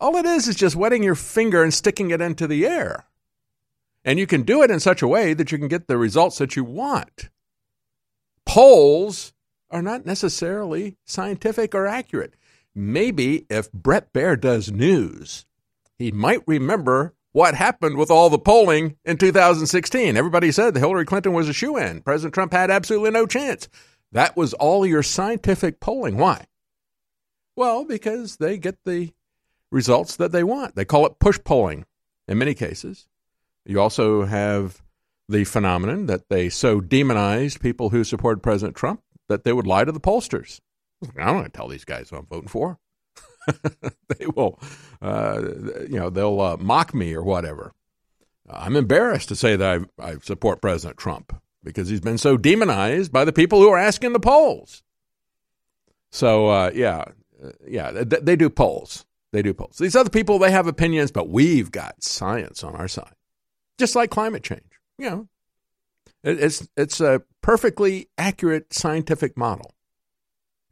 [0.00, 3.06] All it is is just wetting your finger and sticking it into the air.
[4.04, 6.38] And you can do it in such a way that you can get the results
[6.38, 7.28] that you want.
[8.44, 9.32] Polls
[9.70, 12.34] are not necessarily scientific or accurate.
[12.74, 15.46] Maybe if Bret Baier does news,
[15.96, 20.16] he might remember what happened with all the polling in 2016.
[20.16, 22.02] Everybody said that Hillary Clinton was a shoe in.
[22.02, 23.68] President Trump had absolutely no chance.
[24.12, 26.16] That was all your scientific polling.
[26.16, 26.46] Why?
[27.56, 29.12] Well, because they get the
[29.70, 30.74] results that they want.
[30.74, 31.84] They call it push polling
[32.26, 33.06] in many cases.
[33.64, 34.82] You also have
[35.28, 39.84] the phenomenon that they so demonized people who supported President Trump that they would lie
[39.84, 40.60] to the pollsters.
[41.16, 42.78] I don't want to tell these guys who I'm voting for.
[44.18, 44.58] they will,
[45.00, 45.40] uh,
[45.88, 47.72] you know, they'll uh, mock me or whatever.
[48.48, 53.12] I'm embarrassed to say that I, I support President Trump because he's been so demonized
[53.12, 54.82] by the people who are asking the polls.
[56.10, 57.04] So, uh, yeah,
[57.42, 59.04] uh, yeah, they, they do polls.
[59.32, 59.78] They do polls.
[59.78, 63.14] These other people, they have opinions, but we've got science on our side,
[63.78, 64.62] just like climate change.
[64.98, 65.28] You know,
[66.24, 69.74] it, it's it's a perfectly accurate scientific model,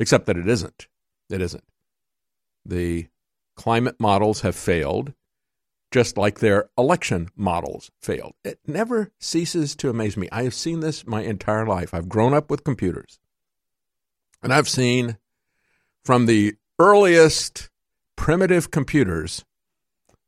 [0.01, 0.89] except that it isn't.
[1.31, 1.65] It isn't.
[2.69, 3.09] The
[3.57, 5.15] climate models have failed,
[5.91, 8.35] just like their election models failed.
[8.45, 10.29] It never ceases to amaze me.
[10.31, 11.95] I have seen this my entire life.
[11.95, 13.19] I've grown up with computers,
[14.43, 15.17] and I've seen
[16.05, 17.71] from the earliest
[18.17, 19.45] primitive computers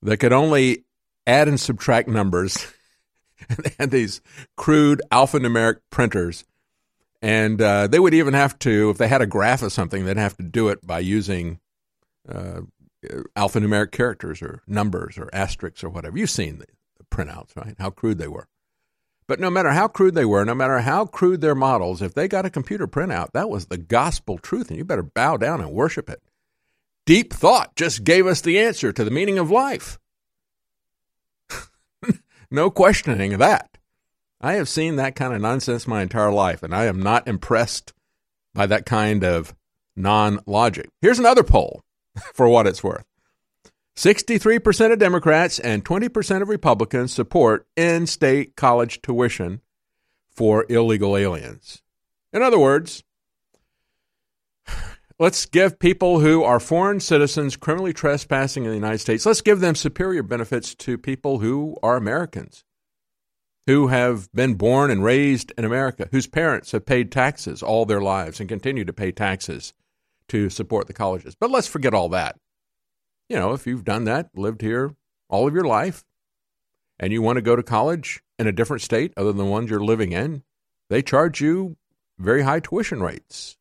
[0.02, 0.84] that could only
[1.26, 2.66] add and subtract numbers.
[3.78, 4.20] and these
[4.56, 6.44] crude alphanumeric printers.
[7.22, 10.16] And uh, they would even have to, if they had a graph of something, they'd
[10.16, 11.60] have to do it by using
[12.28, 12.60] uh,
[13.36, 16.18] alphanumeric characters or numbers or asterisks or whatever.
[16.18, 16.66] You've seen the,
[17.10, 17.74] printouts, right?
[17.78, 18.48] How crude they were.
[19.26, 22.26] But no matter how crude they were, no matter how crude their models, if they
[22.26, 25.70] got a computer printout, that was the gospel truth, and you better bow down and
[25.70, 26.22] worship it.
[27.06, 29.98] Deep thought just gave us the answer to the meaning of life.
[32.50, 33.78] no questioning of that.
[34.40, 37.92] I have seen that kind of nonsense my entire life, and I am not impressed
[38.54, 39.54] by that kind of
[39.94, 40.88] non logic.
[41.02, 41.82] Here's another poll
[42.34, 43.04] for what it's worth
[43.96, 49.60] 63% of Democrats and 20% of Republicans support in state college tuition
[50.30, 51.82] for illegal aliens.
[52.32, 53.02] In other words,
[55.20, 59.60] Let's give people who are foreign citizens criminally trespassing in the United States, let's give
[59.60, 62.64] them superior benefits to people who are Americans,
[63.66, 68.00] who have been born and raised in America, whose parents have paid taxes all their
[68.00, 69.74] lives and continue to pay taxes
[70.30, 71.34] to support the colleges.
[71.34, 72.36] But let's forget all that.
[73.28, 74.94] You know, if you've done that, lived here
[75.28, 76.04] all of your life,
[76.98, 79.70] and you want to go to college in a different state other than the ones
[79.70, 80.42] you're living in,
[80.88, 81.76] they charge you
[82.18, 83.56] very high tuition rates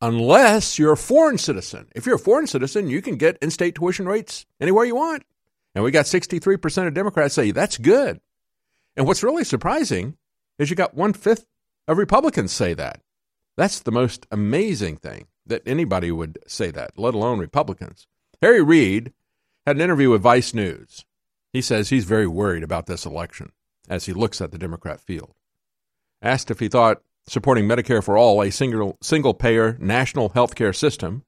[0.00, 1.88] unless you're a foreign citizen.
[1.94, 5.24] If you're a foreign citizen, you can get in state tuition rates anywhere you want.
[5.74, 8.20] And we got 63% of Democrats say that's good.
[8.96, 10.16] And what's really surprising
[10.58, 11.46] is you got one fifth
[11.88, 13.00] of Republicans say that.
[13.56, 18.06] That's the most amazing thing that anybody would say that, let alone Republicans.
[18.40, 19.12] Harry Reid
[19.66, 21.04] had an interview with Vice News.
[21.52, 23.52] He says he's very worried about this election
[23.88, 25.34] as he looks at the Democrat field.
[26.22, 30.72] Asked if he thought supporting Medicare for all, a single single payer national health care
[30.72, 31.24] system,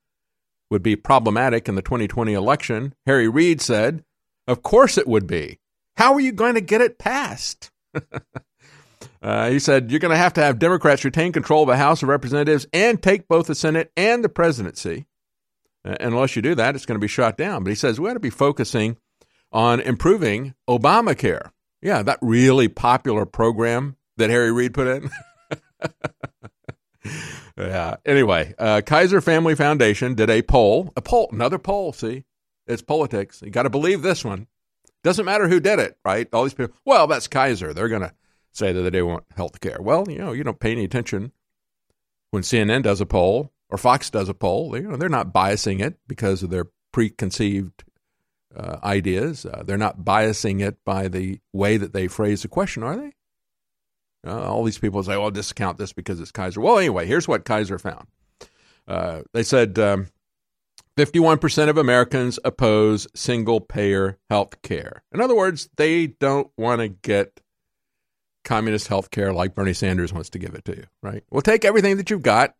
[0.72, 4.02] would be problematic in the 2020 election, Harry Reid said,
[4.48, 5.58] Of course it would be.
[5.98, 7.70] How are you going to get it passed?
[9.22, 12.02] uh, he said, You're going to have to have Democrats retain control of the House
[12.02, 15.06] of Representatives and take both the Senate and the presidency.
[15.85, 17.62] Uh, unless you do that, it's going to be shot down.
[17.62, 18.96] But he says we ought to be focusing
[19.52, 21.50] on improving Obamacare.
[21.80, 25.11] Yeah, that really popular program that Harry Reid put in.
[27.56, 27.97] yeah.
[28.05, 31.92] Anyway, uh, Kaiser Family Foundation did a poll, a poll, another poll.
[31.92, 32.24] See,
[32.66, 33.42] it's politics.
[33.42, 34.47] You got to believe this one.
[35.03, 36.28] Doesn't matter who did it, right?
[36.32, 36.74] All these people.
[36.84, 37.72] Well, that's Kaiser.
[37.74, 38.12] They're to
[38.53, 39.78] say that they want health care.
[39.80, 41.32] Well, you know, you don't pay any attention
[42.30, 44.70] when CNN does a poll or Fox does a poll.
[44.70, 47.84] They, you know, they're not biasing it because of their preconceived
[48.55, 49.46] uh, ideas.
[49.46, 53.12] Uh, they're not biasing it by the way that they phrase the question, are they?
[54.24, 56.61] Uh, all these people say, well, discount this because it's Kaiser.
[56.61, 58.07] Well, anyway, here's what Kaiser found.
[58.86, 60.09] Uh, they said um,
[60.96, 65.03] 51% of Americans oppose single payer health care.
[65.12, 67.40] In other words, they don't want to get
[68.45, 71.24] communist health care like Bernie Sanders wants to give it to you, right?
[71.30, 72.55] We'll take everything that you've got,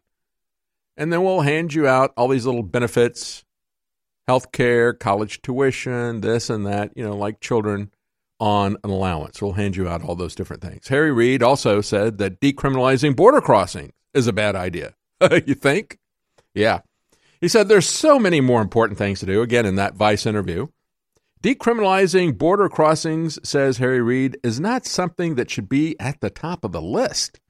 [0.97, 3.45] and then we'll hand you out all these little benefits
[4.27, 7.91] health care, college tuition, this and that, you know, like children
[8.39, 9.41] on an allowance.
[9.41, 10.89] We'll hand you out all those different things.
[10.89, 14.95] Harry Reid also said that decriminalizing border crossing is a bad idea.
[15.47, 15.99] you think?
[16.55, 16.81] Yeah.
[17.41, 20.69] He said there's so many more important things to do, again, in that Vice interview.
[21.43, 26.65] Decriminalizing border crossings, says Harry Reid, is not something that should be at the top
[26.65, 27.41] of the list.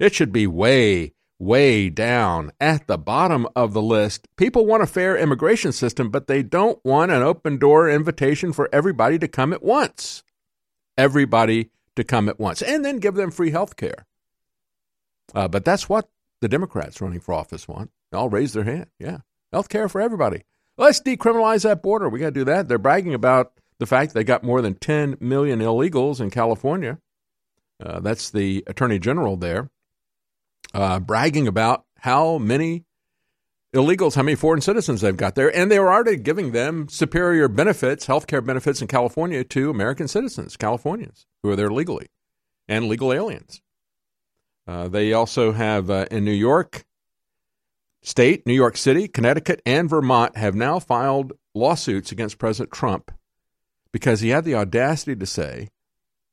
[0.00, 4.26] It should be way, way down at the bottom of the list.
[4.36, 8.68] People want a fair immigration system, but they don't want an open door invitation for
[8.72, 10.24] everybody to come at once.
[10.98, 14.06] Everybody to come at once, and then give them free health care.
[15.36, 16.08] Uh, but that's what
[16.40, 17.92] the Democrats running for office want.
[18.12, 18.86] I'll raise their hand.
[18.98, 19.18] Yeah.
[19.52, 20.42] Health care for everybody.
[20.78, 22.08] Let's decriminalize that border.
[22.08, 22.68] We got to do that.
[22.68, 26.98] They're bragging about the fact they got more than 10 million illegals in California.
[27.82, 29.70] Uh, that's the attorney general there,
[30.72, 32.84] uh, bragging about how many
[33.74, 35.54] illegals, how many foreign citizens they've got there.
[35.54, 40.08] And they were already giving them superior benefits, health care benefits in California to American
[40.08, 42.06] citizens, Californians who are there legally,
[42.68, 43.60] and legal aliens.
[44.66, 46.84] Uh, they also have uh, in New York
[48.06, 53.10] State, New York City, Connecticut, and Vermont have now filed lawsuits against President Trump
[53.90, 55.70] because he had the audacity to say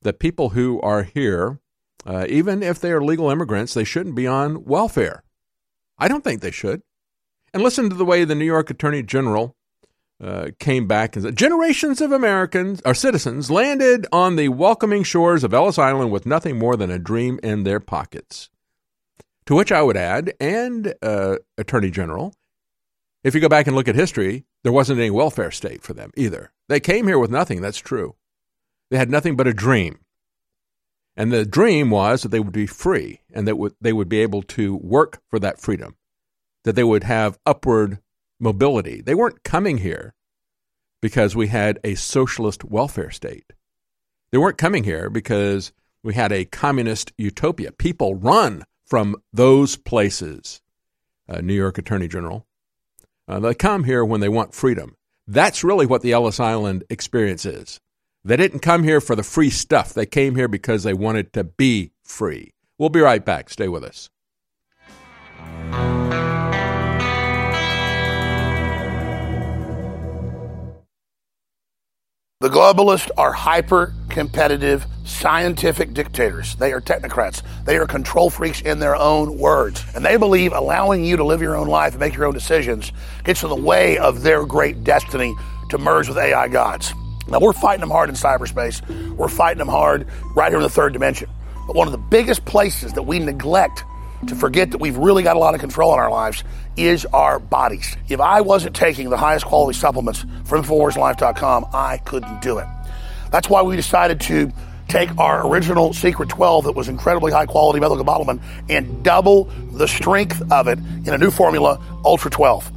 [0.03, 1.59] that people who are here,
[2.05, 5.24] uh, even if they are legal immigrants, they shouldn't be on welfare.
[5.97, 6.84] I don't think they should.
[7.55, 9.55] And listen to the way the New York Attorney General
[10.24, 15.43] uh, came back and said generations of Americans or citizens landed on the welcoming shores
[15.43, 18.51] of Ellis Island with nothing more than a dream in their pockets.
[19.48, 22.34] To which I would add, and uh, Attorney General,
[23.24, 26.12] if you go back and look at history, there wasn't any welfare state for them
[26.16, 26.52] either.
[26.70, 28.16] They came here with nothing, that's true.
[28.89, 30.00] They had nothing but a dream.
[31.16, 34.44] And the dream was that they would be free and that they would be able
[34.44, 35.96] to work for that freedom,
[36.64, 38.00] that they would have upward
[38.39, 39.02] mobility.
[39.02, 40.16] They weren't coming here
[41.02, 43.54] because we had a socialist welfare state.
[44.32, 47.72] They weren't coming here because we had a communist utopia.
[47.72, 48.64] People run
[48.94, 50.62] from those places,
[51.28, 52.46] uh, New York Attorney General.
[53.28, 54.96] Uh, they come here when they want freedom.
[55.26, 57.80] That's really what the Ellis Island experience is.
[58.24, 59.96] They didn't come here for the free stuff.
[59.96, 62.52] They came here because they wanted to be free.
[62.78, 63.50] We'll be right back.
[63.50, 64.12] Stay with us.
[72.44, 76.58] The globalists are hyper competitive scientific dictators.
[76.58, 77.41] They are technocrats.
[77.64, 79.82] They are control freaks in their own words.
[79.96, 82.91] And they believe allowing you to live your own life and make your own decisions
[83.24, 85.34] gets in the way of their great destiny
[85.70, 86.94] to merge with AI gods.
[87.30, 88.86] Now, we're fighting them hard in cyberspace.
[89.16, 91.30] We're fighting them hard right here in the third dimension.
[91.66, 93.86] But one of the biggest places that we neglect
[94.28, 96.43] to forget that we've really got a lot of control in our lives
[96.78, 97.95] is our bodies.
[98.09, 102.67] If I wasn't taking the highest quality supplements from InfoWarsLife.com, I couldn't do it.
[103.32, 104.51] That's why we decided to
[104.88, 110.41] take our original Secret 12 that was incredibly high quality bottlement and double the strength
[110.51, 112.71] of it in a new formula, Ultra 12.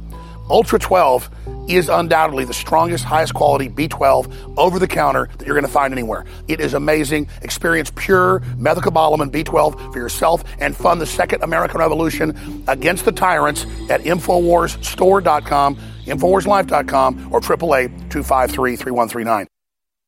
[0.49, 1.29] Ultra 12
[1.67, 5.93] is undoubtedly the strongest, highest quality B12 over the counter that you're going to find
[5.93, 6.25] anywhere.
[6.47, 7.29] It is amazing.
[7.41, 13.65] Experience pure methylcobalamin B12 for yourself and fund the second American Revolution against the tyrants
[13.89, 19.47] at InfoWarsStore.com, InfoWarsLife.com, or 888 253 3139.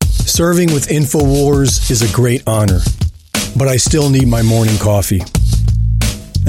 [0.01, 2.79] Serving with InfoWars is a great honor,
[3.57, 5.21] but I still need my morning coffee.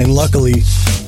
[0.01, 0.63] And luckily,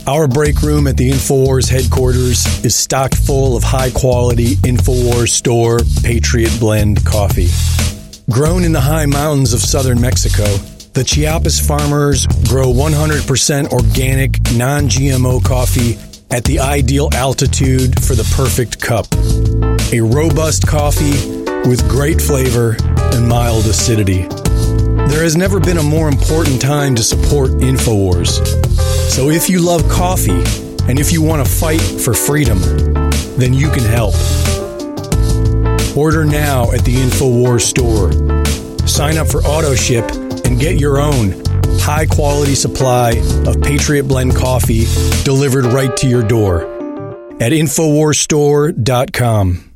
[0.05, 5.79] our break room at the InfoWars headquarters is stocked full of high quality InfoWars store
[6.03, 7.49] Patriot Blend coffee.
[8.29, 10.45] Grown in the high mountains of southern Mexico,
[10.93, 15.97] the Chiapas farmers grow 100% organic, non GMO coffee
[16.29, 19.07] at the ideal altitude for the perfect cup.
[19.91, 21.17] A robust coffee
[21.67, 22.77] with great flavor
[23.11, 24.27] and mild acidity.
[25.09, 28.39] There has never been a more important time to support InfoWars.
[29.09, 30.43] So if you love coffee
[30.87, 32.59] and if you want to fight for freedom,
[33.37, 34.13] then you can help.
[35.95, 38.11] Order now at the InfoWars store.
[38.87, 40.09] Sign up for auto ship
[40.45, 41.43] and get your own
[41.79, 43.11] high quality supply
[43.45, 44.85] of Patriot Blend coffee
[45.23, 46.63] delivered right to your door
[47.41, 49.69] at InfoWarsStore.com.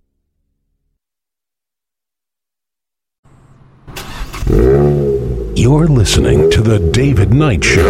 [5.59, 7.81] You're listening to The David Knight Show.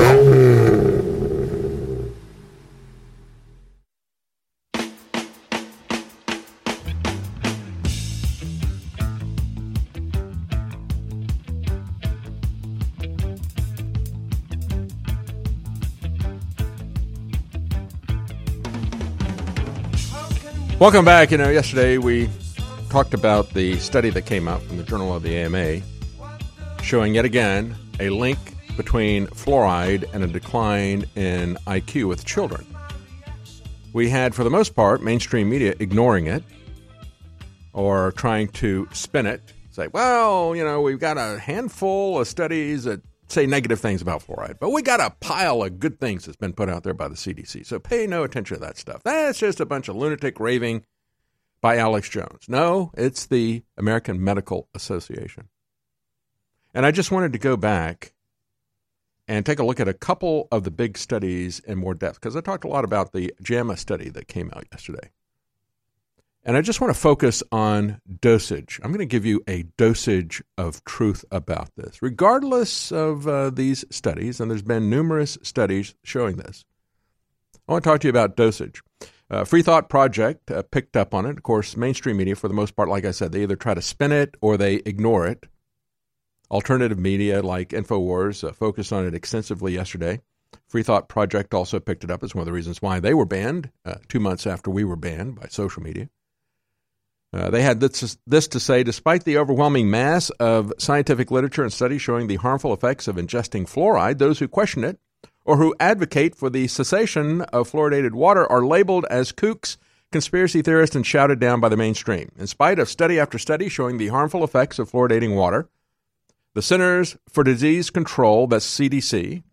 [20.79, 21.31] Welcome back.
[21.31, 22.29] You know, yesterday we
[22.89, 25.81] talked about the study that came out from the Journal of the AMA
[26.87, 28.39] showing yet again a link
[28.77, 32.65] between fluoride and a decline in IQ with children.
[33.91, 36.45] We had, for the most part, mainstream media ignoring it
[37.73, 42.85] or trying to spin it, say, well, you know, we've got a handful of studies
[42.85, 46.37] that say negative things about fluoride, but we got a pile of good things that's
[46.37, 47.65] been put out there by the CDC.
[47.65, 49.03] So pay no attention to that stuff.
[49.03, 50.85] That's just a bunch of lunatic raving
[51.59, 52.45] by Alex Jones.
[52.47, 55.49] No, it's the American Medical Association.
[56.73, 58.13] And I just wanted to go back
[59.27, 62.35] and take a look at a couple of the big studies in more depth because
[62.35, 65.11] I talked a lot about the JAMA study that came out yesterday.
[66.43, 68.79] And I just want to focus on dosage.
[68.81, 73.83] I'm going to give you a dosage of truth about this, regardless of uh, these
[73.89, 76.63] studies, and there's been numerous studies showing this.
[77.67, 78.81] I want to talk to you about dosage.
[79.29, 81.31] Uh, Free Thought Project uh, picked up on it.
[81.31, 83.81] Of course, mainstream media, for the most part, like I said, they either try to
[83.81, 85.47] spin it or they ignore it.
[86.49, 90.21] Alternative media like InfoWars uh, focused on it extensively yesterday.
[90.67, 93.25] Free Thought Project also picked it up as one of the reasons why they were
[93.25, 96.09] banned uh, two months after we were banned by social media.
[97.33, 101.73] Uh, they had this, this to say despite the overwhelming mass of scientific literature and
[101.73, 104.97] studies showing the harmful effects of ingesting fluoride, those who question it
[105.43, 109.77] or who advocate for the cessation of fluoridated water are labeled as kooks,
[110.11, 112.29] conspiracy theorists, and shouted down by the mainstream.
[112.37, 115.69] In spite of study after study showing the harmful effects of fluoridating water,
[116.57, 119.43] the Centers for Disease Control, that's CDC,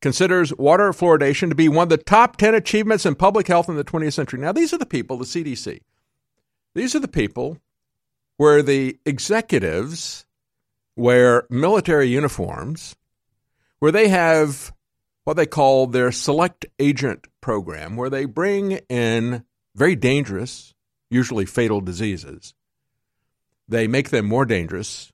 [0.00, 3.76] considers water fluoridation to be one of the top 10 achievements in public health in
[3.76, 4.40] the 20th century.
[4.40, 5.80] Now, these are the people, the CDC.
[6.74, 7.58] These are the people
[8.38, 10.24] where the executives
[10.96, 12.96] wear military uniforms,
[13.80, 14.72] where they have
[15.24, 20.72] what they call their select agent program, where they bring in very dangerous,
[21.10, 22.54] usually fatal diseases.
[23.68, 25.09] They make them more dangerous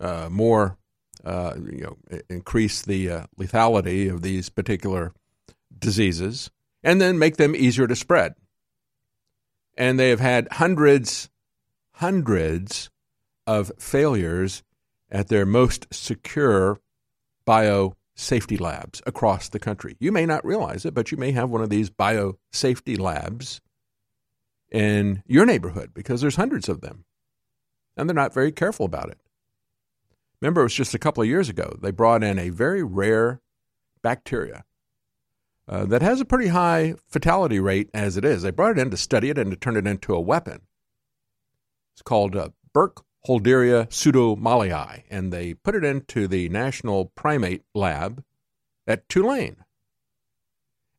[0.00, 0.78] uh, more,
[1.24, 5.12] uh, you know, increase the uh, lethality of these particular
[5.78, 6.50] diseases,
[6.82, 8.34] and then make them easier to spread.
[9.76, 11.30] And they have had hundreds,
[11.92, 12.90] hundreds
[13.46, 14.62] of failures
[15.10, 16.80] at their most secure
[17.46, 19.96] biosafety labs across the country.
[19.98, 23.60] You may not realize it, but you may have one of these biosafety labs
[24.70, 27.04] in your neighborhood because there's hundreds of them.
[27.96, 29.18] And they're not very careful about it.
[30.40, 31.76] Remember, it was just a couple of years ago.
[31.80, 33.40] They brought in a very rare
[34.02, 34.64] bacteria
[35.68, 38.42] uh, that has a pretty high fatality rate as it is.
[38.42, 40.62] They brought it in to study it and to turn it into a weapon.
[41.94, 48.24] It's called uh, Burkholderia pseudomallei, and they put it into the National Primate Lab
[48.86, 49.64] at Tulane.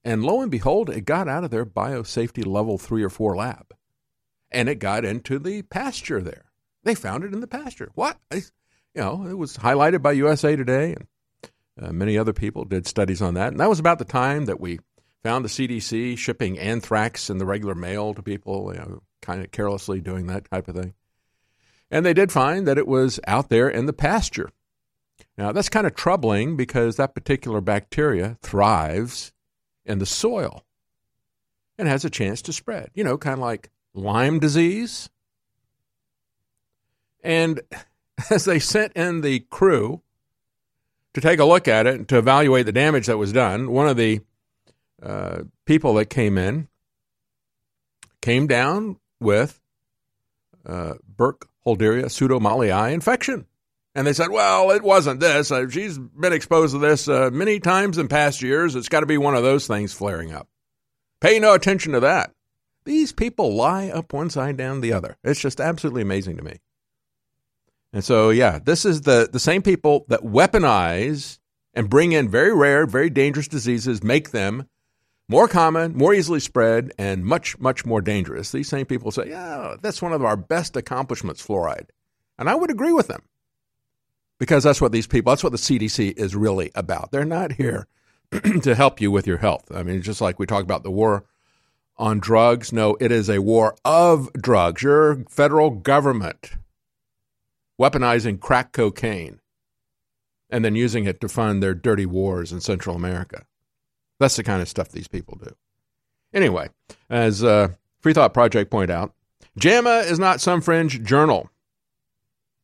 [0.04, 3.74] And lo and behold, it got out of their biosafety level three or four lab,
[4.52, 6.46] and it got into the pasture there.
[6.84, 7.92] They found it in the pasture.
[7.94, 8.18] What?
[8.96, 11.08] You know, it was highlighted by USA Today, and
[11.82, 13.50] uh, many other people did studies on that.
[13.50, 14.80] And that was about the time that we
[15.24, 19.52] found the CDC shipping anthrax in the regular mail to people, you know, kind of
[19.52, 20.94] carelessly doing that type of thing.
[21.90, 24.50] And they did find that it was out there in the pasture.
[25.38, 29.32] Now, that's kind of troubling because that particular bacteria thrives
[29.86, 30.64] in the soil
[31.78, 35.10] and has a chance to spread, you know, kind of like Lyme disease.
[37.24, 37.62] And
[38.30, 40.02] as they sent in the crew
[41.14, 43.88] to take a look at it and to evaluate the damage that was done, one
[43.88, 44.22] of the
[45.02, 46.68] uh, people that came in
[48.22, 49.60] came down with
[50.66, 53.46] uh, Burkholderia pseudomallei infection.
[53.94, 55.52] And they said, well, it wasn't this.
[55.52, 58.76] Uh, she's been exposed to this uh, many times in past years.
[58.76, 60.48] It's got to be one of those things flaring up.
[61.20, 62.34] Pay no attention to that.
[62.86, 65.18] These people lie up one side, down the other.
[65.24, 66.60] It's just absolutely amazing to me.
[67.94, 71.40] And so, yeah, this is the, the same people that weaponize
[71.74, 74.68] and bring in very rare, very dangerous diseases, make them
[75.28, 78.52] more common, more easily spread, and much, much more dangerous.
[78.52, 81.90] These same people say, yeah, that's one of our best accomplishments, fluoride.
[82.38, 83.24] And I would agree with them
[84.40, 87.12] because that's what these people, that's what the CDC is really about.
[87.12, 87.88] They're not here
[88.64, 89.72] to help you with your health.
[89.74, 91.26] I mean, just like we talk about the war
[91.98, 94.82] on drugs, no, it is a war of drugs.
[94.82, 96.52] Your federal government
[97.82, 99.40] weaponizing crack cocaine
[100.50, 103.46] and then using it to fund their dirty wars in Central America.
[104.20, 105.56] That's the kind of stuff these people do.
[106.34, 106.70] Anyway,
[107.10, 107.70] as uh,
[108.00, 109.14] Free Thought Project point out,
[109.58, 111.50] JAMA is not some fringe journal.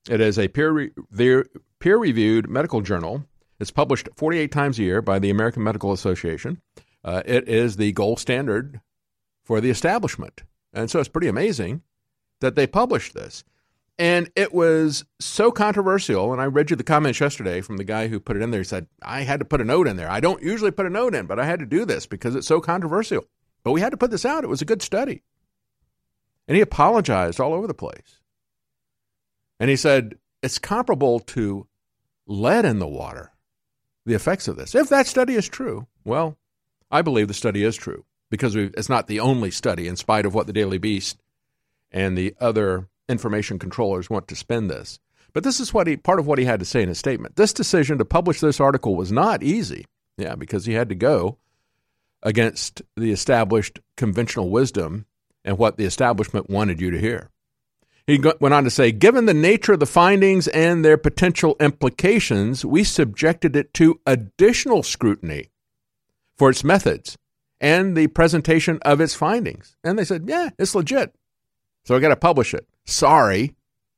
[0.09, 1.43] It is a peer re-
[1.82, 3.26] reviewed medical journal.
[3.59, 6.61] It's published 48 times a year by the American Medical Association.
[7.03, 8.82] Uh, it is the gold standard
[9.43, 10.43] for the establishment
[10.74, 11.82] And so it's pretty amazing
[12.41, 13.43] that they published this.
[14.00, 16.32] And it was so controversial.
[16.32, 18.62] And I read you the comments yesterday from the guy who put it in there.
[18.62, 20.10] He said, I had to put a note in there.
[20.10, 22.48] I don't usually put a note in, but I had to do this because it's
[22.48, 23.26] so controversial.
[23.64, 24.43] But we had to put this out.
[24.43, 25.24] It was a good study.
[26.48, 28.22] And he apologized all over the place.
[29.60, 31.68] And he said, it's comparable to
[32.28, 33.32] lead in the water,
[34.06, 34.76] the effects of this.
[34.76, 36.38] If that study is true, well,
[36.91, 40.36] I believe the study is true because it's not the only study, in spite of
[40.36, 41.22] what the Daily Beast
[41.91, 44.99] and the other information controllers want to spend this.
[45.34, 47.36] But this is what he part of what he had to say in his statement.
[47.36, 49.86] This decision to publish this article was not easy.
[50.18, 51.38] Yeah, because he had to go
[52.24, 55.05] against the established conventional wisdom
[55.45, 57.30] and what the establishment wanted you to hear.
[58.08, 62.64] He went on to say, given the nature of the findings and their potential implications,
[62.64, 65.49] we subjected it to additional scrutiny
[66.38, 67.18] for its methods
[67.60, 69.76] and the presentation of its findings.
[69.84, 71.14] And they said, yeah, it's legit.
[71.86, 72.66] So I got to publish it.
[72.88, 73.54] Sorry.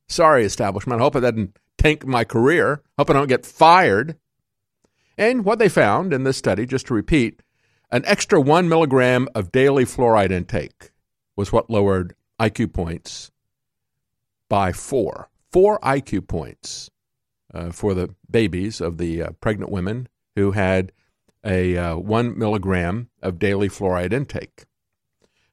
[0.08, 1.00] Sorry, establishment.
[1.00, 2.82] I hope I didn't tank my career.
[2.98, 4.18] Hope I don't get fired.
[5.18, 7.42] And what they found in this study, just to repeat,
[7.92, 10.92] an extra one milligram of daily fluoride intake
[11.36, 13.32] was what lowered IQ points
[14.50, 15.30] by four.
[15.52, 16.90] Four IQ points
[17.54, 20.92] uh, for the babies of the uh, pregnant women who had
[21.44, 24.66] a uh, one milligram of daily fluoride intake.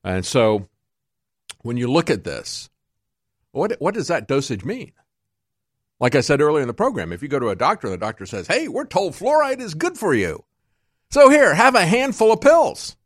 [0.02, 0.68] And so
[1.62, 2.70] when you look at this,
[3.56, 4.92] what, what does that dosage mean?
[5.98, 7.98] Like I said earlier in the program, if you go to a doctor, and the
[7.98, 10.44] doctor says, hey, we're told fluoride is good for you.
[11.10, 12.96] So here, have a handful of pills.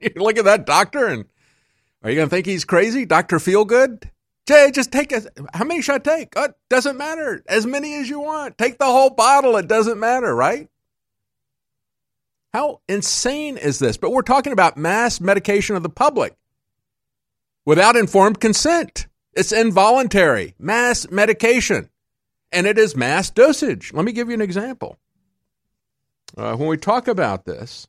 [0.00, 1.24] you look at that doctor and
[2.02, 3.06] are you going to think he's crazy?
[3.06, 3.38] Dr.
[3.38, 4.10] Feelgood?
[4.46, 5.22] Jay, just take a,
[5.54, 6.34] how many should I take?
[6.36, 7.42] Oh, doesn't matter.
[7.48, 8.58] As many as you want.
[8.58, 9.56] Take the whole bottle.
[9.56, 10.68] It doesn't matter, right?
[12.52, 13.96] How insane is this?
[13.96, 16.36] But we're talking about mass medication of the public
[17.64, 19.06] without informed consent.
[19.36, 21.90] It's involuntary mass medication,
[22.52, 23.92] and it is mass dosage.
[23.92, 24.98] Let me give you an example.
[26.36, 27.86] Uh, when we talk about this,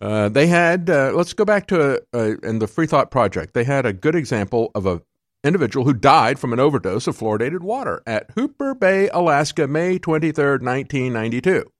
[0.00, 3.54] uh, they had, uh, let's go back to a, a, in the Free Thought Project,
[3.54, 5.02] they had a good example of a
[5.44, 10.62] individual who died from an overdose of fluoridated water at Hooper Bay, Alaska, May 23rd,
[10.62, 11.70] 1992.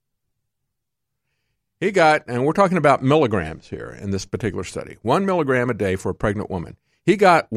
[1.78, 5.74] He got, and we're talking about milligrams here in this particular study, one milligram a
[5.74, 6.76] day for a pregnant woman.
[7.04, 7.50] He got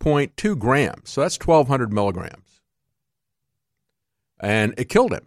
[0.00, 2.60] 1.2 grams, so that's 1,200 milligrams.
[4.40, 5.26] And it killed him.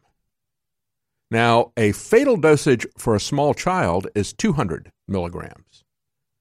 [1.30, 5.84] Now, a fatal dosage for a small child is 200 milligrams,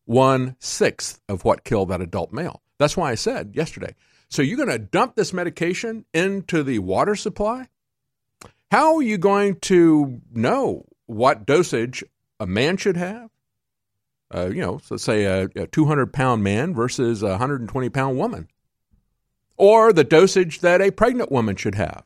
[0.05, 2.63] one sixth of what killed that adult male.
[2.79, 3.95] That's why I said yesterday.
[4.29, 7.69] So you're going to dump this medication into the water supply?
[8.71, 12.05] How are you going to know what dosage
[12.39, 13.31] a man should have?
[14.33, 18.49] Uh, you know, so say a, a 200 pound man versus a 120 pound woman,
[19.57, 22.05] or the dosage that a pregnant woman should have,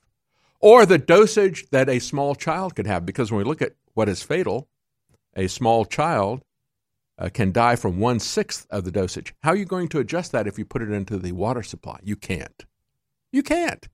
[0.60, 3.04] or the dosage that a small child could have.
[3.04, 4.68] Because when we look at what is fatal,
[5.36, 6.42] a small child
[7.18, 9.34] uh, can die from one sixth of the dosage.
[9.42, 12.00] How are you going to adjust that if you put it into the water supply?
[12.02, 12.64] You can't.
[13.32, 13.88] You can't.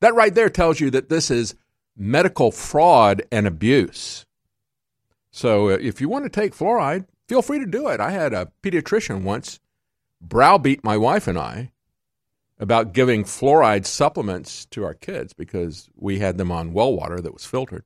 [0.00, 1.54] That right there tells you that this is
[1.96, 4.26] medical fraud and abuse.
[5.30, 8.00] So uh, if you want to take fluoride, feel free to do it.
[8.00, 9.60] I had a pediatrician once
[10.20, 11.72] browbeat my wife and I
[12.58, 17.32] about giving fluoride supplements to our kids because we had them on well water that
[17.32, 17.84] was filtered.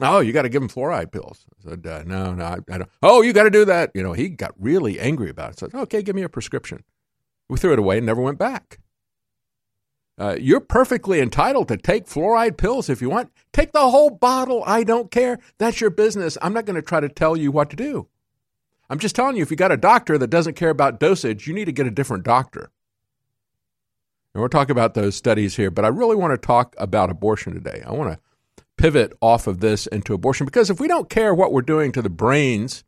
[0.00, 1.46] Oh, you got to give them fluoride pills.
[1.58, 2.90] I said, uh, no, no, I, I, don't.
[3.02, 3.92] Oh, you got to do that.
[3.94, 5.58] You know, he got really angry about it.
[5.60, 6.82] Said, okay, give me a prescription.
[7.48, 8.80] We threw it away and never went back.
[10.16, 13.30] Uh, you're perfectly entitled to take fluoride pills if you want.
[13.52, 14.62] Take the whole bottle.
[14.66, 15.38] I don't care.
[15.58, 16.38] That's your business.
[16.40, 18.08] I'm not going to try to tell you what to do.
[18.94, 21.52] I'm just telling you, if you got a doctor that doesn't care about dosage, you
[21.52, 22.70] need to get a different doctor.
[24.32, 27.54] And we're talking about those studies here, but I really want to talk about abortion
[27.54, 27.82] today.
[27.84, 31.50] I want to pivot off of this into abortion because if we don't care what
[31.50, 32.84] we're doing to the brains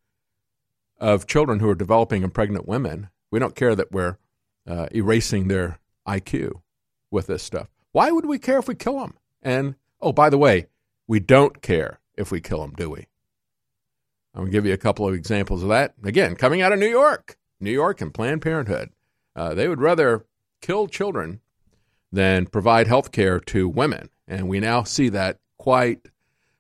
[1.01, 4.17] of children who are developing and pregnant women, we don't care that we're
[4.65, 6.53] uh, erasing their IQ
[7.11, 7.67] with this stuff.
[7.91, 9.15] Why would we care if we kill them?
[9.43, 10.69] And oh, by the way,
[11.09, 13.09] we don't care if we kill them, do we?
[14.37, 15.95] I'm going to give you a couple of examples of that.
[16.05, 18.91] Again, coming out of New York, New York and Planned Parenthood.
[19.35, 20.27] Uh, they would rather
[20.61, 21.41] kill children
[22.13, 24.11] than provide health care to women.
[24.29, 26.09] And we now see that quite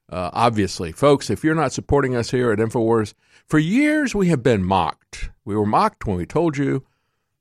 [0.08, 0.92] uh, obviously.
[0.92, 3.14] Folks, if you're not supporting us here at InfoWars,
[3.46, 5.30] for years we have been mocked.
[5.44, 6.84] We were mocked when we told you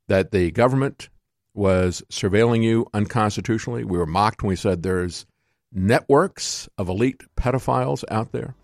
[0.07, 1.09] that the government
[1.53, 3.83] was surveilling you unconstitutionally.
[3.83, 5.25] We were mocked when we said there's
[5.71, 8.55] networks of elite pedophiles out there.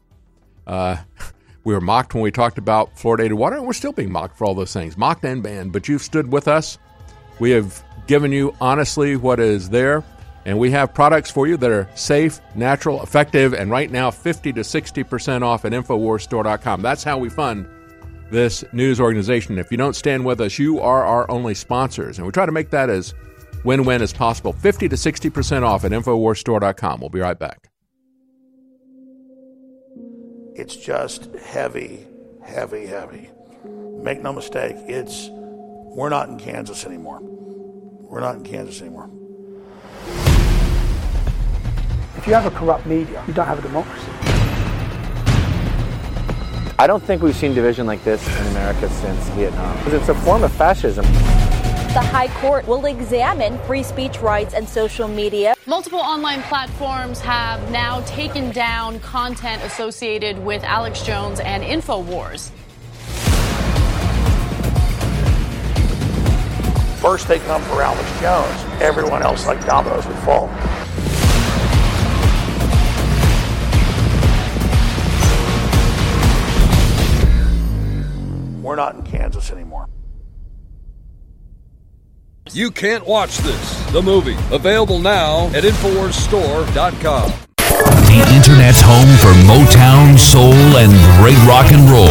[0.67, 0.97] Uh,
[1.63, 4.45] We were mocked when we talked about fluoridated water, and we're still being mocked for
[4.45, 5.71] all those things, mocked and banned.
[5.71, 6.77] But you've stood with us.
[7.39, 10.03] We have given you honestly what is there,
[10.45, 14.53] and we have products for you that are safe, natural, effective, and right now 50
[14.53, 16.81] to 60% off at InfoWarsStore.com.
[16.81, 17.67] That's how we fund
[18.31, 19.59] this news organization.
[19.59, 22.51] If you don't stand with us, you are our only sponsors, and we try to
[22.51, 23.13] make that as
[23.63, 24.53] win win as possible.
[24.53, 26.99] 50 to 60% off at InfoWarsStore.com.
[26.99, 27.70] We'll be right back.
[30.61, 32.05] It's just heavy,
[32.45, 33.31] heavy, heavy.
[34.03, 37.17] Make no mistake, it's we're not in Kansas anymore.
[37.19, 39.09] We're not in Kansas anymore.
[42.15, 44.11] If you have a corrupt media, you don't have a democracy.
[46.77, 49.75] I don't think we've seen division like this in America since Vietnam.
[49.79, 51.05] Because it's a form of fascism.
[51.93, 55.55] The High Court will examine free speech rights and social media.
[55.65, 62.51] Multiple online platforms have now taken down content associated with Alex Jones and InfoWars.
[67.01, 70.47] First they come for Alex Jones, everyone else like dominoes would fall.
[82.53, 87.31] You can't watch this, the movie, available now at InfoWarsStore.com.
[87.57, 90.91] The Internet's home for Motown, Soul, and
[91.21, 92.09] great rock and roll.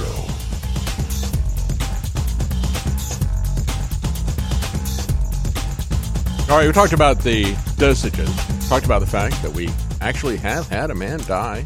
[6.50, 7.44] All right, we talked about the
[7.76, 8.70] dosages.
[8.70, 9.68] Talked about the fact that we
[10.00, 11.66] actually have had a man die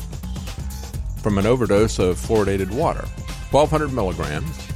[1.21, 3.05] from an overdose of fluoridated water,
[3.51, 4.67] 1,200 milligrams,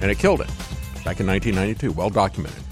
[0.00, 0.48] and it killed him
[1.04, 1.92] back in 1992.
[1.92, 2.64] Well documented.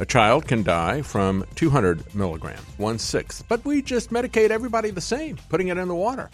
[0.00, 5.00] A child can die from 200 milligrams, one sixth, but we just medicate everybody the
[5.00, 6.30] same, putting it in the water.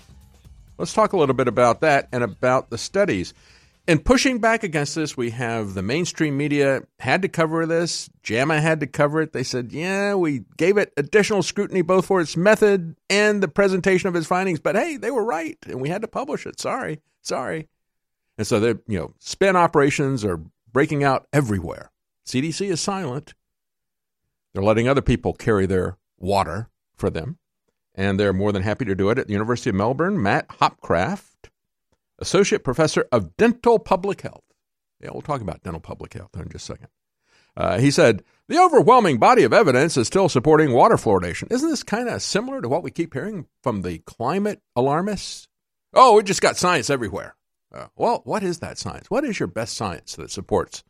[0.79, 3.35] Let's talk a little bit about that and about the studies.
[3.87, 8.09] And pushing back against this, we have the mainstream media had to cover this.
[8.23, 9.35] JAMA had to cover it.
[9.35, 14.09] They said, yeah, we gave it additional scrutiny both for its method and the presentation
[14.09, 16.59] of its findings, but hey, they were right, and we had to publish it.
[16.59, 17.69] Sorry, sorry.
[18.39, 20.41] And so you know spin operations are
[20.73, 21.91] breaking out everywhere.
[22.25, 23.35] CDC is silent.
[24.53, 27.39] They're letting other people carry their water for them,
[27.95, 30.23] and they're more than happy to do it at the University of Melbourne.
[30.23, 31.51] Matt Hopcraft
[32.19, 34.45] Associate Professor of Dental Public Health.
[35.01, 36.89] Yeah, we'll talk about dental public health in just a second.
[37.57, 41.51] Uh, he said, The overwhelming body of evidence is still supporting water fluoridation.
[41.51, 45.49] Isn't this kind of similar to what we keep hearing from the climate alarmists?
[45.95, 47.35] Oh, we just got science everywhere.
[47.73, 49.11] Uh, well, what is that science?
[49.11, 50.85] What is your best science that supports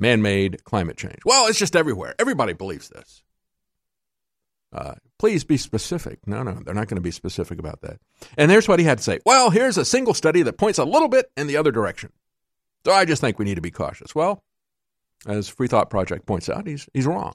[0.00, 1.18] man made climate change?
[1.24, 2.14] Well, it's just everywhere.
[2.18, 3.22] Everybody believes this.
[4.72, 6.20] Uh, please be specific.
[6.26, 7.98] No, no, they're not going to be specific about that.
[8.38, 9.18] And there's what he had to say.
[9.26, 12.12] Well, here's a single study that points a little bit in the other direction.
[12.84, 14.14] So I just think we need to be cautious.
[14.14, 14.42] Well,
[15.26, 17.34] as Free Thought Project points out, he's, he's wrong.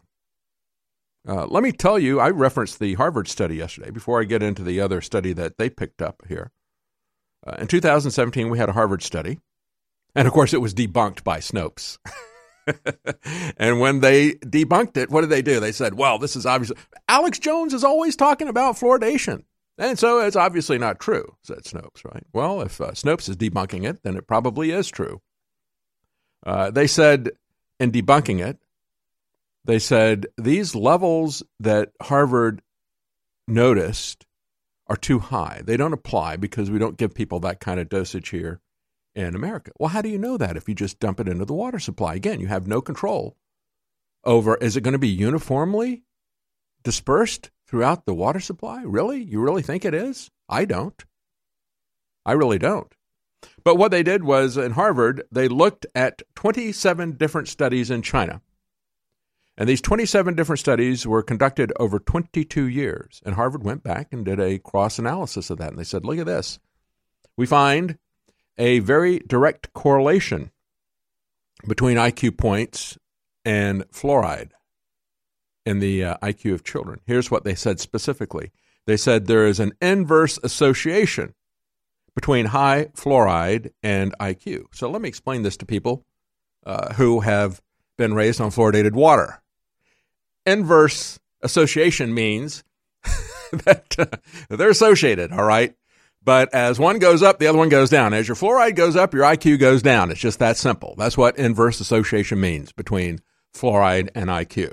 [1.27, 4.63] Uh, let me tell you, I referenced the Harvard study yesterday before I get into
[4.63, 6.51] the other study that they picked up here.
[7.45, 9.39] Uh, in 2017, we had a Harvard study.
[10.15, 11.97] And of course, it was debunked by Snopes.
[13.57, 15.59] and when they debunked it, what did they do?
[15.59, 16.77] They said, well, this is obviously.
[17.07, 19.43] Alex Jones is always talking about fluoridation.
[19.77, 22.23] And so it's obviously not true, said Snopes, right?
[22.31, 25.21] Well, if uh, Snopes is debunking it, then it probably is true.
[26.45, 27.31] Uh, they said,
[27.79, 28.57] in debunking it,
[29.65, 32.61] they said these levels that Harvard
[33.47, 34.25] noticed
[34.87, 35.61] are too high.
[35.65, 38.61] They don't apply because we don't give people that kind of dosage here
[39.15, 39.71] in America.
[39.79, 42.15] Well, how do you know that if you just dump it into the water supply?
[42.15, 43.37] Again, you have no control
[44.23, 46.03] over is it going to be uniformly
[46.83, 48.83] dispersed throughout the water supply?
[48.83, 49.23] Really?
[49.23, 50.29] You really think it is?
[50.49, 51.03] I don't.
[52.25, 52.91] I really don't.
[53.63, 58.41] But what they did was in Harvard, they looked at 27 different studies in China.
[59.57, 63.21] And these 27 different studies were conducted over 22 years.
[63.25, 65.69] And Harvard went back and did a cross analysis of that.
[65.69, 66.59] And they said, look at this.
[67.37, 67.97] We find
[68.57, 70.51] a very direct correlation
[71.67, 72.97] between IQ points
[73.43, 74.51] and fluoride
[75.65, 76.99] in the uh, IQ of children.
[77.05, 78.51] Here's what they said specifically
[78.85, 81.33] they said there is an inverse association
[82.13, 84.65] between high fluoride and IQ.
[84.73, 86.05] So let me explain this to people
[86.65, 87.61] uh, who have
[87.97, 89.41] been raised on fluoridated water.
[90.45, 92.63] Inverse association means
[93.51, 95.75] that uh, they're associated, all right?
[96.25, 98.13] But as one goes up, the other one goes down.
[98.13, 100.09] As your fluoride goes up, your IQ goes down.
[100.09, 100.95] It's just that simple.
[100.97, 103.19] That's what inverse association means between
[103.53, 104.71] fluoride and IQ.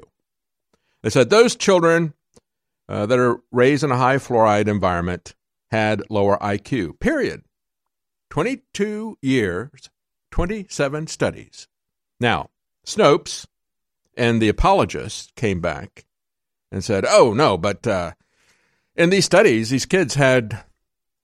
[1.03, 2.15] They said those children
[2.89, 5.35] uh, that are raised in a high fluoride environment
[5.71, 7.43] had lower IQ, period.
[8.31, 9.91] 22 years,
[10.31, 11.69] 27 studies.
[12.19, 12.49] Now,
[12.87, 13.47] Snopes
[14.17, 16.07] and the apologists came back
[16.71, 18.13] and said, oh, no, but uh,
[18.97, 20.65] in these studies, these kids had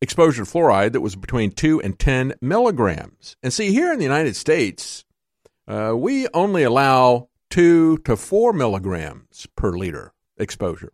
[0.00, 3.36] exposure to fluoride that was between 2 and 10 milligrams.
[3.42, 5.04] And see, here in the United States,
[5.66, 10.92] uh, we only allow 2 to 4 milligrams per liter exposure.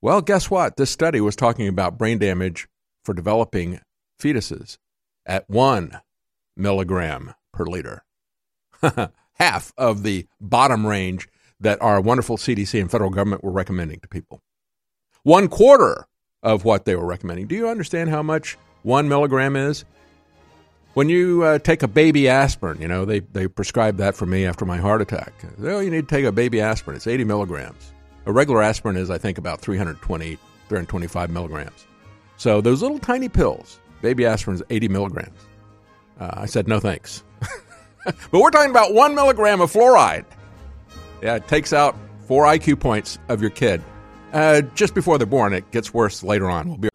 [0.00, 0.76] Well, guess what?
[0.76, 2.68] This study was talking about brain damage
[3.04, 3.80] for developing
[4.20, 4.78] fetuses
[5.24, 6.00] at 1
[6.56, 8.04] milligram per liter.
[9.34, 11.28] Half of the bottom range
[11.60, 14.42] that our wonderful CDC and federal government were recommending to people.
[15.22, 16.06] One quarter
[16.46, 17.48] of what they were recommending.
[17.48, 19.84] Do you understand how much one milligram is?
[20.94, 24.46] When you uh, take a baby aspirin, you know, they, they prescribed that for me
[24.46, 25.34] after my heart attack.
[25.60, 26.96] Oh, you need to take a baby aspirin.
[26.96, 27.92] It's 80 milligrams.
[28.26, 30.36] A regular aspirin is, I think, about 320,
[30.68, 31.84] 325 milligrams.
[32.36, 35.38] So those little tiny pills, baby aspirin is 80 milligrams.
[36.20, 37.24] Uh, I said, no thanks.
[38.04, 40.24] but we're talking about one milligram of fluoride.
[41.20, 43.82] Yeah, it takes out four IQ points of your kid.
[44.36, 46.68] Uh, just before they're born, it gets worse later on.
[46.68, 46.88] We'll be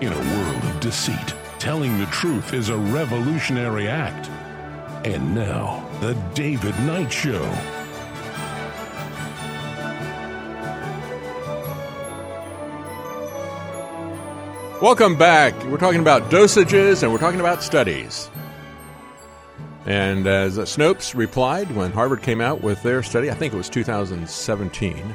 [0.00, 4.30] In a world of deceit, telling the truth is a revolutionary act.
[5.06, 7.79] And now, The David Knight Show.
[14.82, 15.52] Welcome back.
[15.64, 18.30] We're talking about dosages and we're talking about studies.
[19.84, 23.68] And as Snopes replied when Harvard came out with their study, I think it was
[23.68, 25.14] 2017.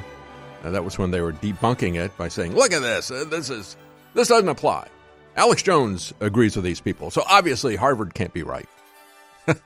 [0.62, 3.10] Uh, that was when they were debunking it by saying, "Look at this.
[3.10, 3.76] Uh, this is
[4.14, 4.86] this doesn't apply."
[5.34, 8.68] Alex Jones agrees with these people, so obviously Harvard can't be right.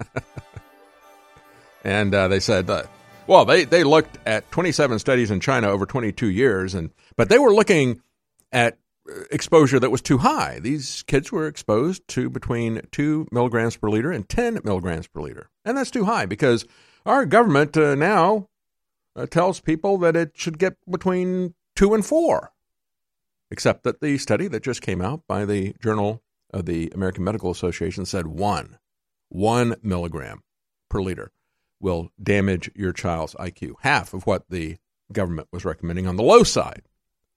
[1.85, 2.85] and uh, they said, uh,
[3.27, 7.39] well, they they looked at 27 studies in China over 22 years, and but they
[7.39, 8.01] were looking
[8.51, 8.79] at
[9.31, 10.59] exposure that was too high.
[10.61, 15.51] These kids were exposed to between 2 milligrams per liter and 10 milligrams per liter.
[15.65, 16.65] And that's too high because
[17.07, 18.49] our government uh, now
[19.17, 22.53] uh, tells people that it should get between 2 and 4.
[23.51, 27.51] Except that the study that just came out by the Journal of the American Medical
[27.51, 28.79] Association said 1,
[29.29, 30.43] 1 milligram
[30.89, 31.33] per liter
[31.81, 33.75] will damage your child's IQ.
[33.81, 34.77] Half of what the
[35.13, 36.83] government was recommending on the low side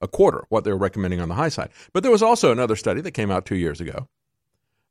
[0.03, 1.69] a quarter what they're recommending on the high side.
[1.93, 4.07] But there was also another study that came out two years ago.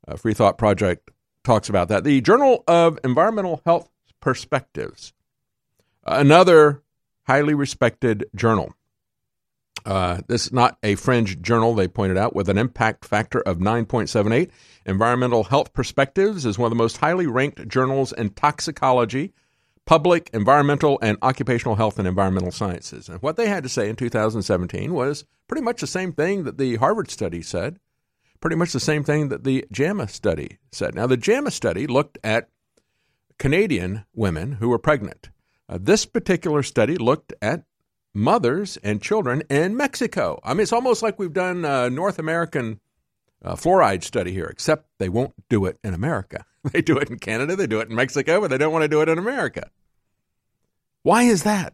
[0.05, 1.09] Uh, Free Thought Project
[1.43, 2.03] talks about that.
[2.03, 3.89] The Journal of Environmental Health
[4.19, 5.13] Perspectives,
[6.05, 6.81] another
[7.23, 8.73] highly respected journal.
[9.85, 13.57] Uh, this is not a fringe journal, they pointed out, with an impact factor of
[13.57, 14.49] 9.78.
[14.85, 19.33] Environmental Health Perspectives is one of the most highly ranked journals in toxicology
[19.85, 23.09] public, environmental, and occupational health and environmental sciences.
[23.09, 26.57] And what they had to say in 2017 was pretty much the same thing that
[26.57, 27.79] the Harvard study said,
[28.39, 30.95] pretty much the same thing that the JAMA study said.
[30.95, 32.49] Now, the JAMA study looked at
[33.37, 35.29] Canadian women who were pregnant.
[35.67, 37.63] Uh, this particular study looked at
[38.13, 40.39] mothers and children in Mexico.
[40.43, 42.79] I mean, it's almost like we've done a North American
[43.43, 46.45] uh, fluoride study here, except they won't do it in America.
[46.71, 48.87] They do it in Canada, they do it in Mexico, but they don't want to
[48.87, 49.69] do it in America.
[51.01, 51.73] Why is that?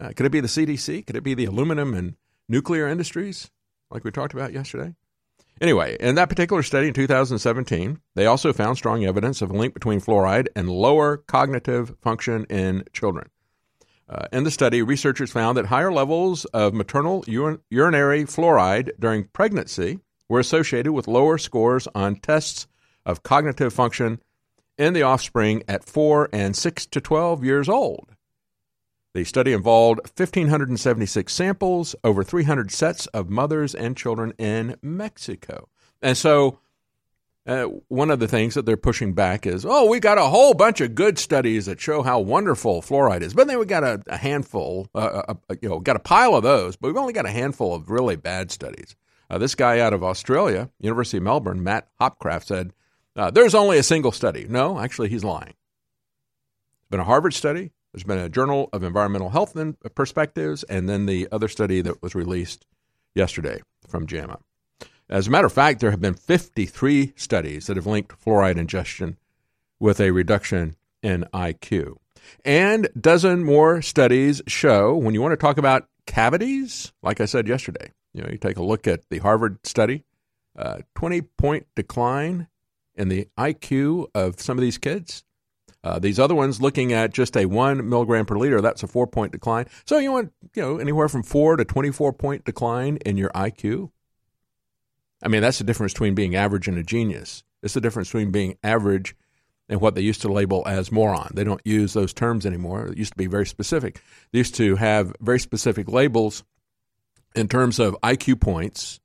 [0.00, 1.06] Uh, could it be the CDC?
[1.06, 2.16] Could it be the aluminum and
[2.48, 3.50] nuclear industries,
[3.90, 4.94] like we talked about yesterday?
[5.60, 9.74] Anyway, in that particular study in 2017, they also found strong evidence of a link
[9.74, 13.28] between fluoride and lower cognitive function in children.
[14.08, 19.24] Uh, in the study, researchers found that higher levels of maternal urin- urinary fluoride during
[19.24, 22.68] pregnancy were associated with lower scores on tests
[23.08, 24.20] of cognitive function
[24.76, 28.10] in the offspring at 4 and 6 to 12 years old.
[29.14, 35.68] The study involved 1,576 samples, over 300 sets of mothers and children in Mexico.
[36.02, 36.60] And so,
[37.46, 40.52] uh, one of the things that they're pushing back is, oh, we got a whole
[40.52, 44.02] bunch of good studies that show how wonderful fluoride is, but then we got a,
[44.06, 47.14] a handful, uh, a, a, you know, got a pile of those, but we've only
[47.14, 48.94] got a handful of really bad studies.
[49.30, 52.72] Uh, this guy out of Australia, University of Melbourne, Matt Hopcraft, said
[53.18, 54.46] uh, there's only a single study.
[54.48, 55.54] No, actually, he's lying.
[56.80, 59.56] It's been a Harvard study, There's been a Journal of Environmental Health
[59.96, 62.64] Perspectives, and then the other study that was released
[63.16, 64.38] yesterday from JAMA.
[65.10, 69.18] As a matter of fact, there have been 53 studies that have linked fluoride ingestion
[69.80, 71.96] with a reduction in IQ.
[72.44, 77.48] And dozen more studies show when you want to talk about cavities, like I said
[77.48, 80.04] yesterday, you know, you take a look at the Harvard study,
[80.56, 82.48] uh, 20 point decline
[82.98, 85.24] in the IQ of some of these kids.
[85.84, 89.06] Uh, these other ones looking at just a one milligram per liter, that's a four
[89.06, 89.66] point decline.
[89.86, 93.90] So you want, you know, anywhere from four to 24 point decline in your IQ.
[95.22, 97.44] I mean, that's the difference between being average and a genius.
[97.62, 99.16] It's the difference between being average
[99.68, 101.30] and what they used to label as moron.
[101.34, 102.88] They don't use those terms anymore.
[102.88, 104.02] It used to be very specific.
[104.32, 106.44] They used to have very specific labels
[107.34, 109.00] in terms of IQ points.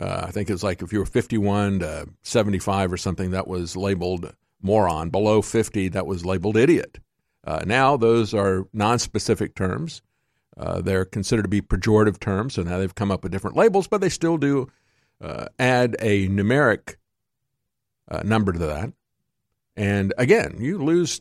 [0.00, 3.48] Uh, I think it was like if you were 51 to 75 or something, that
[3.48, 5.10] was labeled moron.
[5.10, 6.98] Below 50, that was labeled idiot.
[7.44, 10.02] Uh, now those are non-specific terms.
[10.56, 13.86] Uh, they're considered to be pejorative terms, so now they've come up with different labels,
[13.86, 14.68] but they still do
[15.20, 16.96] uh, add a numeric
[18.10, 18.92] uh, number to that.
[19.76, 21.20] And again, you lose,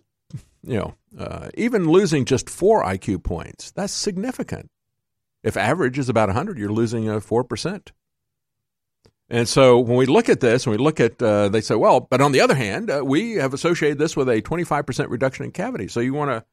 [0.64, 4.72] you know, uh, even losing just four IQ points, that's significant.
[5.44, 7.90] If average is about 100, you're losing a 4%.
[9.30, 12.00] And so when we look at this, and we look at, uh, they say, well,
[12.00, 15.52] but on the other hand, uh, we have associated this with a 25% reduction in
[15.52, 15.88] cavity.
[15.88, 16.46] So you want to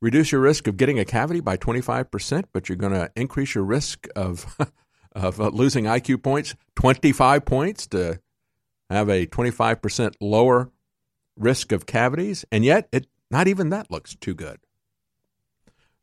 [0.00, 3.64] reduce your risk of getting a cavity by 25%, but you're going to increase your
[3.64, 4.56] risk of,
[5.12, 8.20] of uh, losing IQ points 25 points to
[8.88, 10.70] have a 25% lower
[11.36, 12.44] risk of cavities.
[12.50, 14.58] And yet, it not even that looks too good.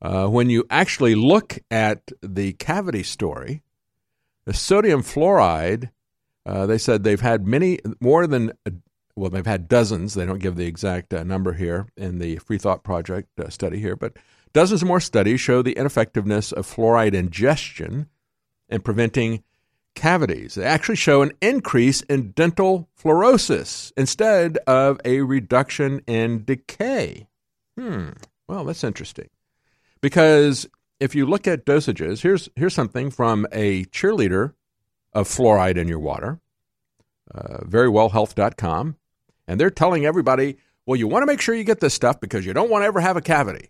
[0.01, 3.62] Uh, when you actually look at the cavity story,
[4.45, 5.89] the sodium fluoride,
[6.45, 8.51] uh, they said they've had many, more than,
[9.15, 10.13] well, they've had dozens.
[10.13, 13.79] They don't give the exact uh, number here in the Free Thought Project uh, study
[13.79, 14.17] here, but
[14.51, 18.07] dozens more studies show the ineffectiveness of fluoride ingestion
[18.69, 19.43] in preventing
[19.95, 20.55] cavities.
[20.55, 27.27] They actually show an increase in dental fluorosis instead of a reduction in decay.
[27.77, 28.09] Hmm.
[28.47, 29.29] Well, that's interesting.
[30.01, 30.67] Because
[30.99, 34.53] if you look at dosages, here's here's something from a cheerleader
[35.13, 36.39] of fluoride in your water,
[37.33, 38.95] uh, verywellhealth.com,
[39.47, 42.45] and they're telling everybody, well, you want to make sure you get this stuff because
[42.45, 43.69] you don't want to ever have a cavity.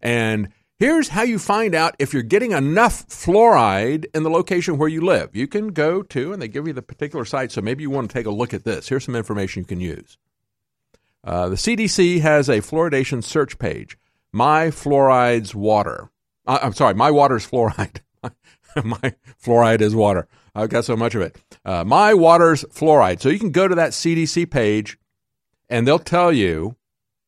[0.00, 4.88] And here's how you find out if you're getting enough fluoride in the location where
[4.88, 5.34] you live.
[5.34, 8.10] You can go to, and they give you the particular site, so maybe you want
[8.10, 8.88] to take a look at this.
[8.88, 10.18] Here's some information you can use.
[11.24, 13.96] Uh, the CDC has a fluoridation search page.
[14.32, 16.10] My fluoride's water.
[16.46, 18.00] Uh, I'm sorry, my water's fluoride.
[18.84, 20.26] my fluoride is water.
[20.54, 21.36] I've got so much of it.
[21.64, 23.20] Uh, my water's fluoride.
[23.20, 24.98] So you can go to that CDC page
[25.68, 26.76] and they'll tell you,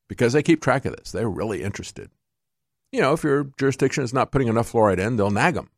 [0.09, 2.11] because they keep track of this, they're really interested.
[2.93, 5.71] You know, if your jurisdiction is not putting enough fluoride in, they'll nag them.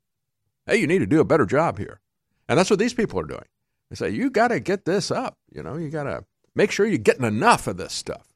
[0.66, 2.00] Hey, you need to do a better job here.
[2.48, 3.46] And that's what these people are doing.
[3.90, 5.38] They say, you got to get this up.
[5.50, 6.24] You know, you got to
[6.54, 8.35] make sure you're getting enough of this stuff.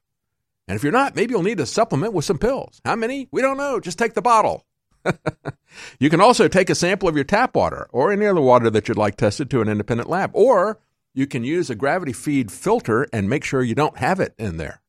[0.71, 2.81] And if you're not, maybe you'll need a supplement with some pills.
[2.85, 3.27] How many?
[3.33, 3.81] We don't know.
[3.81, 4.65] Just take the bottle.
[5.99, 8.87] you can also take a sample of your tap water or any other water that
[8.87, 10.31] you'd like tested to an independent lab.
[10.33, 10.79] Or
[11.13, 14.59] you can use a gravity feed filter and make sure you don't have it in
[14.59, 14.81] there.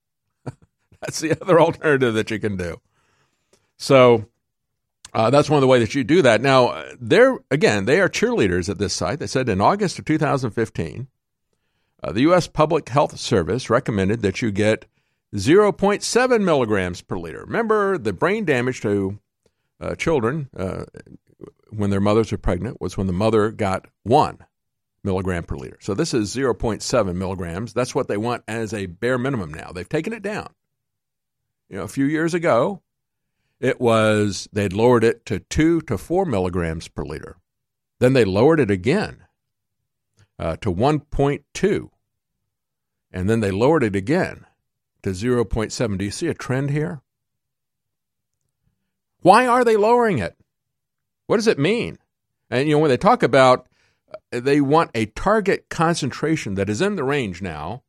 [1.01, 2.79] that's the other alternative that you can do.
[3.77, 4.25] So
[5.15, 6.41] uh, that's one of the ways that you do that.
[6.41, 9.17] Now, they're again, they are cheerleaders at this site.
[9.17, 11.07] They said in August of 2015,
[12.03, 12.45] uh, the U.S.
[12.45, 14.85] Public Health Service recommended that you get
[15.35, 17.41] 0.7 milligrams per liter.
[17.45, 19.19] Remember, the brain damage to
[19.79, 20.83] uh, children uh,
[21.69, 24.39] when their mothers are pregnant was when the mother got one
[25.03, 25.77] milligram per liter.
[25.81, 27.73] So this is 0.7 milligrams.
[27.73, 29.71] That's what they want as a bare minimum now.
[29.71, 30.53] They've taken it down.
[31.69, 32.81] You know, a few years ago,
[33.59, 37.37] it was they'd lowered it to two to four milligrams per liter.
[37.99, 39.25] Then they lowered it again
[40.37, 41.89] uh, to 1.2.
[43.13, 44.45] And then they lowered it again
[45.03, 45.97] to 0.7.
[45.97, 47.01] Do you see a trend here?
[49.21, 50.35] Why are they lowering it?
[51.27, 51.97] What does it mean?
[52.49, 53.67] And you know when they talk about
[54.33, 57.83] uh, they want a target concentration that is in the range now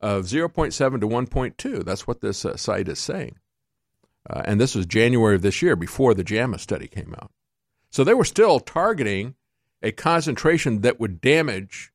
[0.00, 1.84] of 0.7 to 1.2.
[1.84, 3.36] That's what this uh, site is saying.
[4.28, 7.30] Uh, and this was January of this year before the JAMA study came out.
[7.90, 9.34] So they were still targeting
[9.82, 11.92] a concentration that would damage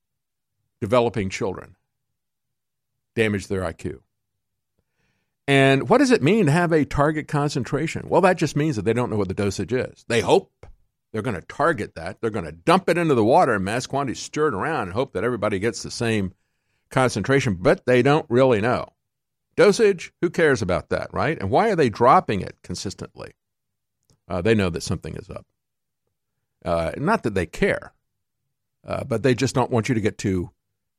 [0.80, 1.76] developing children,
[3.16, 4.00] damage their IQ.
[5.52, 8.08] And what does it mean to have a target concentration?
[8.08, 10.06] Well, that just means that they don't know what the dosage is.
[10.08, 10.66] They hope
[11.12, 12.22] they're going to target that.
[12.22, 14.94] They're going to dump it into the water in mass quantities, stir it around, and
[14.94, 16.34] hope that everybody gets the same
[16.90, 18.94] concentration, but they don't really know.
[19.58, 21.38] Dosage, who cares about that, right?
[21.38, 23.34] And why are they dropping it consistently?
[24.30, 25.46] Uh, they know that something is up.
[26.64, 27.92] Uh, not that they care,
[28.88, 30.52] uh, but they just don't want you to get too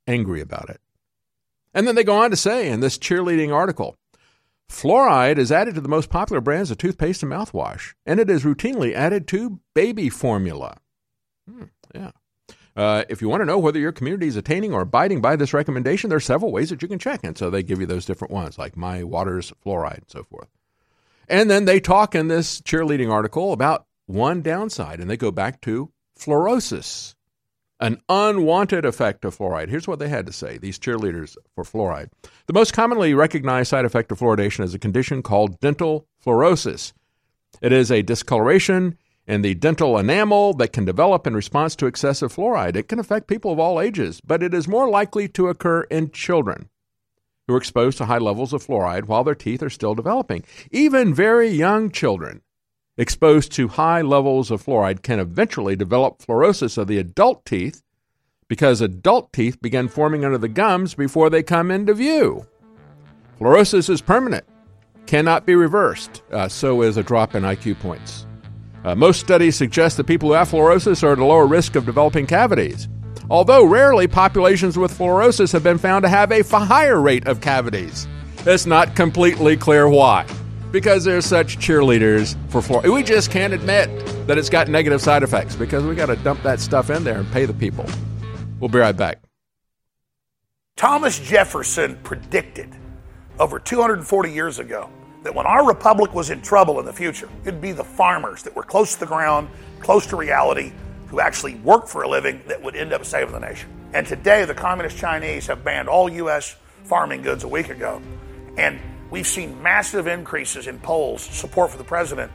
[0.07, 0.83] angry about it.
[1.73, 3.97] And then they go on to say in this cheerleading article
[4.73, 8.45] fluoride is added to the most popular brands of toothpaste and mouthwash, and it is
[8.45, 10.79] routinely added to baby formula.
[11.49, 11.64] Hmm,
[11.95, 12.11] yeah.
[12.75, 15.53] Uh, if you want to know whether your community is attaining or abiding by this
[15.53, 17.20] recommendation, there are several ways that you can check.
[17.23, 20.49] And so they give you those different ones, like My Waters Fluoride and so forth.
[21.29, 25.61] And then they talk in this cheerleading article about one downside, and they go back
[25.62, 27.14] to fluorosis,
[27.83, 29.68] an unwanted effect of fluoride.
[29.68, 32.11] Here's what they had to say, these cheerleaders for fluoride.
[32.47, 36.93] The most commonly recognized side effect of fluoridation is a condition called dental fluorosis.
[37.61, 42.33] It is a discoloration in the dental enamel that can develop in response to excessive
[42.33, 42.76] fluoride.
[42.76, 46.12] It can affect people of all ages, but it is more likely to occur in
[46.12, 46.68] children
[47.49, 50.45] who are exposed to high levels of fluoride while their teeth are still developing.
[50.70, 52.43] Even very young children
[52.97, 57.82] exposed to high levels of fluoride can eventually develop fluorosis of the adult teeth
[58.49, 62.47] because adult teeth begin forming under the gums before they come into view.
[63.40, 64.45] Fluorosis is permanent,
[65.07, 66.22] cannot be reversed.
[66.30, 68.26] Uh, so is a drop in IQ points.
[68.84, 71.86] Uh, most studies suggest that people who have fluorosis are at a lower risk of
[71.86, 72.88] developing cavities,
[73.30, 78.07] although rarely populations with fluorosis have been found to have a higher rate of cavities.
[78.45, 80.26] It's not completely clear why.
[80.73, 82.93] Because there's such cheerleaders for fluoride.
[82.93, 83.89] We just can't admit
[84.27, 87.18] that it's got negative side effects because we got to dump that stuff in there
[87.18, 87.87] and pay the people.
[88.59, 89.20] We'll be right back.
[90.77, 92.75] Thomas Jefferson predicted
[93.39, 94.89] over 240 years ago
[95.23, 98.57] that when our republic was in trouble in the future, it'd be the farmers that
[98.57, 99.49] were close to the ground,
[99.81, 100.73] close to reality,
[101.09, 103.68] who actually worked for a living that would end up saving the nation.
[103.93, 106.57] And today, the communist Chinese have banned all U.S.
[106.85, 108.01] farming goods a week ago.
[108.57, 108.81] And
[109.13, 112.33] we've seen massive increases in polls support for the president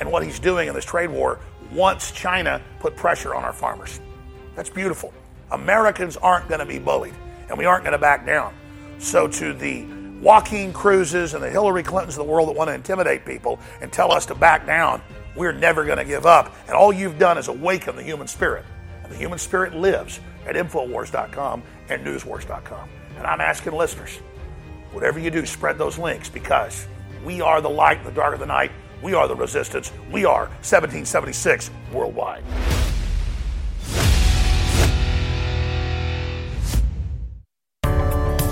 [0.00, 1.38] and what he's doing in this trade war
[1.72, 4.00] once China put pressure on our farmers.
[4.54, 5.14] That's beautiful.
[5.52, 7.14] Americans aren't going to be bullied,
[7.48, 8.52] and we aren't going to back down.
[8.98, 9.84] So, to the
[10.20, 13.92] Joaquin Cruzes and the Hillary Clintons of the world that want to intimidate people and
[13.92, 15.00] tell us to back down,
[15.36, 16.52] we're never going to give up.
[16.66, 18.64] And all you've done is awaken the human spirit.
[19.04, 22.88] And the human spirit lives at Infowars.com and Newswars.com.
[23.16, 24.18] And I'm asking listeners,
[24.92, 26.86] whatever you do, spread those links because
[27.24, 28.70] we are the light in the dark of the night.
[29.02, 29.92] We are the resistance.
[30.10, 32.42] We are 1776 worldwide.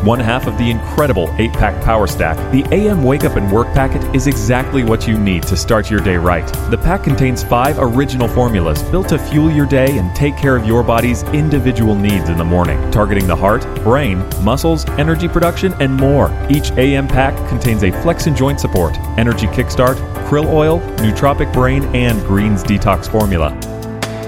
[0.07, 3.75] One half of the incredible 8 pack power stack, the AM Wake Up and Work
[3.75, 6.47] packet is exactly what you need to start your day right.
[6.71, 10.65] The pack contains five original formulas built to fuel your day and take care of
[10.65, 15.93] your body's individual needs in the morning, targeting the heart, brain, muscles, energy production, and
[15.93, 16.31] more.
[16.49, 19.97] Each AM pack contains a flex and joint support, energy kickstart,
[20.29, 23.76] krill oil, nootropic brain, and greens detox formula.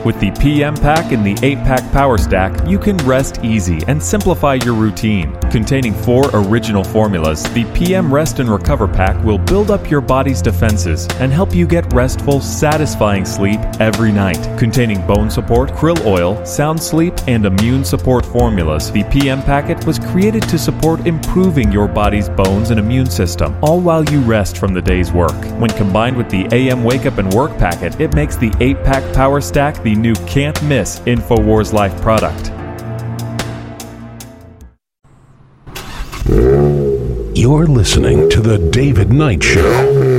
[0.04, 4.00] With the PM Pack and the 8 Pack Power Stack, you can rest easy and
[4.00, 5.36] simplify your routine.
[5.50, 10.40] Containing four original formulas, the PM Rest and Recover Pack will build up your body's
[10.40, 14.38] defenses and help you get restful, satisfying sleep every night.
[14.56, 19.98] Containing bone support, krill oil, sound sleep, and immune support formulas, the PM Packet was
[19.98, 24.72] created to support improving your body's bones and immune system, all while you rest from
[24.72, 25.34] the day's work.
[25.58, 29.12] When combined with the AM Wake Up and Work Packet, it makes the 8 Pack
[29.12, 32.50] Power Stack the new can't miss InfoWars Life product.
[37.34, 40.17] You're listening to The David Knight Show.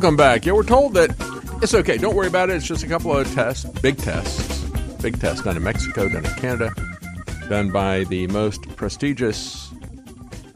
[0.00, 0.46] Welcome back.
[0.46, 1.10] Yeah, we're told that
[1.62, 1.98] it's okay.
[1.98, 2.56] Don't worry about it.
[2.56, 4.64] It's just a couple of tests, big tests,
[5.02, 6.72] big tests done in Mexico, done in Canada,
[7.50, 9.70] done by the most prestigious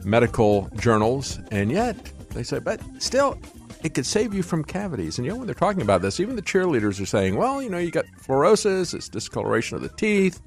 [0.03, 1.41] medical journals.
[1.51, 1.95] And yet,
[2.31, 3.39] they say, but still,
[3.83, 5.19] it could save you from cavities.
[5.19, 7.69] And you know, when they're talking about this, even the cheerleaders are saying, well, you
[7.69, 10.41] know, you got fluorosis, it's discoloration of the teeth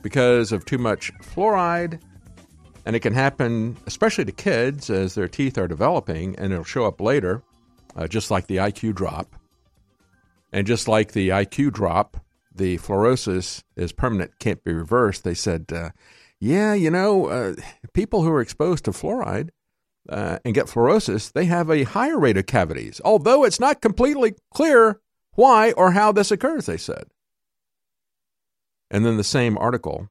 [0.00, 2.00] because of too much fluoride.
[2.86, 6.86] And it can happen, especially to kids, as their teeth are developing, and it'll show
[6.86, 7.42] up later
[7.98, 9.34] uh, just like the IQ drop.
[10.52, 15.24] And just like the IQ drop, the fluorosis is permanent, can't be reversed.
[15.24, 15.90] They said, uh,
[16.40, 17.54] yeah, you know, uh,
[17.92, 19.50] people who are exposed to fluoride
[20.08, 23.00] uh, and get fluorosis, they have a higher rate of cavities.
[23.04, 25.00] Although it's not completely clear
[25.34, 27.04] why or how this occurs, they said.
[28.90, 30.08] And then the same article,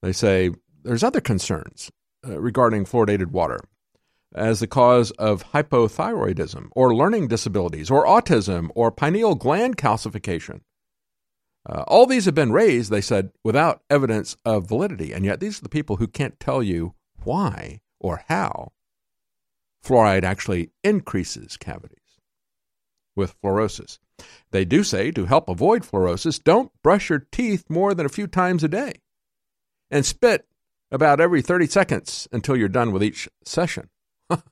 [0.00, 0.50] they say
[0.82, 1.92] there's other concerns
[2.26, 3.60] uh, regarding fluoridated water
[4.34, 10.60] as the cause of hypothyroidism or learning disabilities or autism or pineal gland calcification.
[11.68, 15.12] Uh, all these have been raised, they said, without evidence of validity.
[15.12, 18.72] And yet, these are the people who can't tell you why or how
[19.84, 21.98] fluoride actually increases cavities
[23.14, 23.98] with fluorosis.
[24.50, 28.26] They do say to help avoid fluorosis, don't brush your teeth more than a few
[28.26, 28.94] times a day
[29.90, 30.46] and spit
[30.90, 33.88] about every 30 seconds until you're done with each session.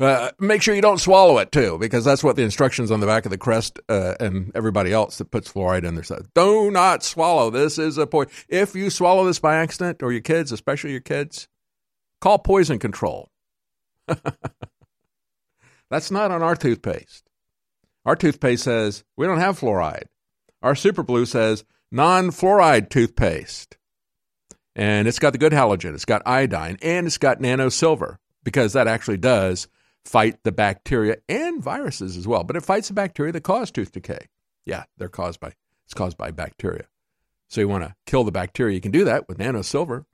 [0.00, 3.06] uh, make sure you don't swallow it too, because that's what the instructions on the
[3.06, 6.26] back of the crest uh, and everybody else that puts fluoride in there says.
[6.34, 7.50] Do not swallow.
[7.50, 8.32] This is a poison.
[8.48, 11.48] If you swallow this by accident, or your kids, especially your kids,
[12.20, 13.30] call poison control.
[15.90, 17.28] that's not on our toothpaste.
[18.04, 20.06] Our toothpaste says we don't have fluoride.
[20.62, 23.76] Our Super Blue says non fluoride toothpaste.
[24.74, 28.72] And it's got the good halogen, it's got iodine, and it's got nano silver because
[28.72, 29.68] that actually does
[30.04, 32.42] fight the bacteria and viruses as well.
[32.42, 34.28] But it fights the bacteria that cause tooth decay.
[34.64, 35.52] Yeah, they're caused by
[35.84, 36.86] it's caused by bacteria.
[37.48, 40.06] So you want to kill the bacteria, you can do that with nano silver.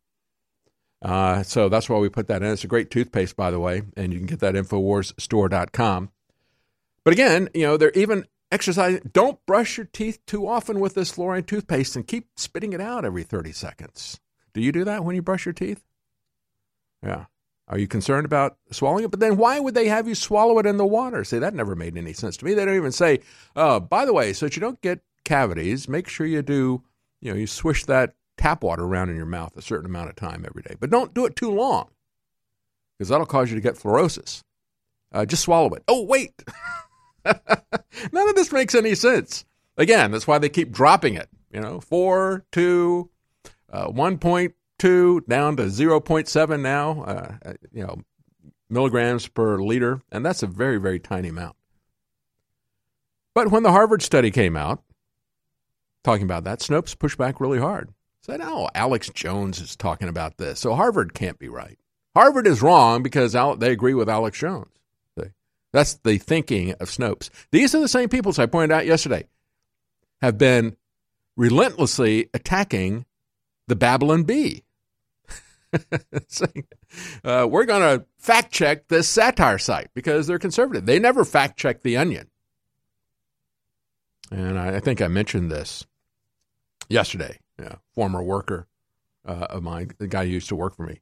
[1.00, 2.50] Uh, so that's why we put that in.
[2.50, 6.10] It's a great toothpaste, by the way, and you can get that at InfoWarsStore.com.
[7.04, 9.08] But again, you know, they're even exercising.
[9.12, 13.04] Don't brush your teeth too often with this fluoride toothpaste and keep spitting it out
[13.04, 14.20] every 30 seconds.
[14.58, 15.84] Do you do that when you brush your teeth?
[17.00, 17.26] Yeah.
[17.68, 19.10] Are you concerned about swallowing it?
[19.12, 21.22] But then why would they have you swallow it in the water?
[21.22, 22.54] See, that never made any sense to me.
[22.54, 23.20] They don't even say,
[23.54, 26.82] oh, by the way, so that you don't get cavities, make sure you do,
[27.20, 30.16] you know, you swish that tap water around in your mouth a certain amount of
[30.16, 30.74] time every day.
[30.80, 31.88] But don't do it too long
[32.98, 34.42] because that'll cause you to get fluorosis.
[35.12, 35.84] Uh, just swallow it.
[35.86, 36.42] Oh, wait.
[37.24, 39.44] None of this makes any sense.
[39.76, 41.28] Again, that's why they keep dropping it.
[41.52, 43.10] You know, four, two,
[43.72, 47.98] uh, 1.2 down to 0.7 now, uh, uh, you know,
[48.68, 51.56] milligrams per liter, and that's a very, very tiny amount.
[53.34, 54.82] But when the Harvard study came out,
[56.04, 57.92] talking about that, Snopes pushed back really hard.
[58.22, 61.78] Said, oh, Alex Jones is talking about this, so Harvard can't be right.
[62.14, 64.78] Harvard is wrong because they agree with Alex Jones.
[65.72, 67.30] That's the thinking of Snopes.
[67.52, 69.26] These are the same people, as I pointed out yesterday,
[70.22, 70.76] have been
[71.36, 73.04] relentlessly attacking
[73.68, 74.64] the Babylon Bee.
[77.22, 80.86] Uh, we're going to fact check this satire site because they're conservative.
[80.86, 82.30] They never fact check The Onion.
[84.30, 85.86] And I, I think I mentioned this
[86.88, 87.38] yesterday.
[87.60, 88.66] Yeah, former worker
[89.26, 91.00] uh, of mine, the guy who used to work for me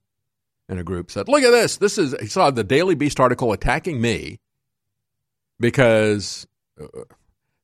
[0.68, 1.76] in a group, said, Look at this.
[1.76, 4.40] This is, he saw the Daily Beast article attacking me
[5.60, 6.48] because
[6.80, 6.86] uh,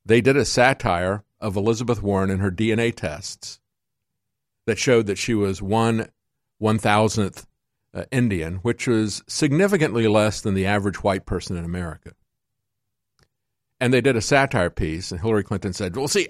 [0.07, 3.59] they did a satire of Elizabeth Warren and her DNA tests
[4.67, 6.09] that showed that she was one
[6.59, 7.47] one thousandth
[7.95, 12.13] uh, Indian, which was significantly less than the average white person in America.
[13.81, 16.29] And they did a satire piece, and Hillary Clinton said, "Well, see,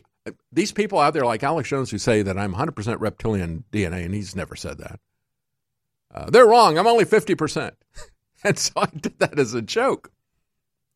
[0.50, 4.14] these people out there like Alex Jones who say that I'm 100% reptilian DNA, and
[4.14, 5.00] he's never said that.
[6.14, 6.78] Uh, they're wrong.
[6.78, 7.72] I'm only 50%."
[8.44, 10.10] and so I did that as a joke.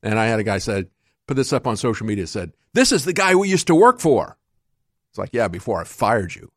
[0.02, 0.88] And I had a guy said,
[1.26, 4.00] put this up on social media, said, "This is the guy we used to work
[4.00, 4.38] for."
[5.10, 6.50] It's like, yeah, before I fired you.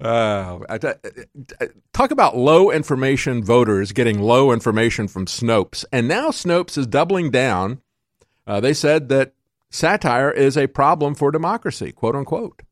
[0.00, 0.58] Uh,
[1.92, 5.84] talk about low information voters getting low information from Snopes.
[5.92, 7.80] And now Snopes is doubling down.
[8.46, 9.32] Uh, they said that
[9.70, 12.62] satire is a problem for democracy, quote unquote.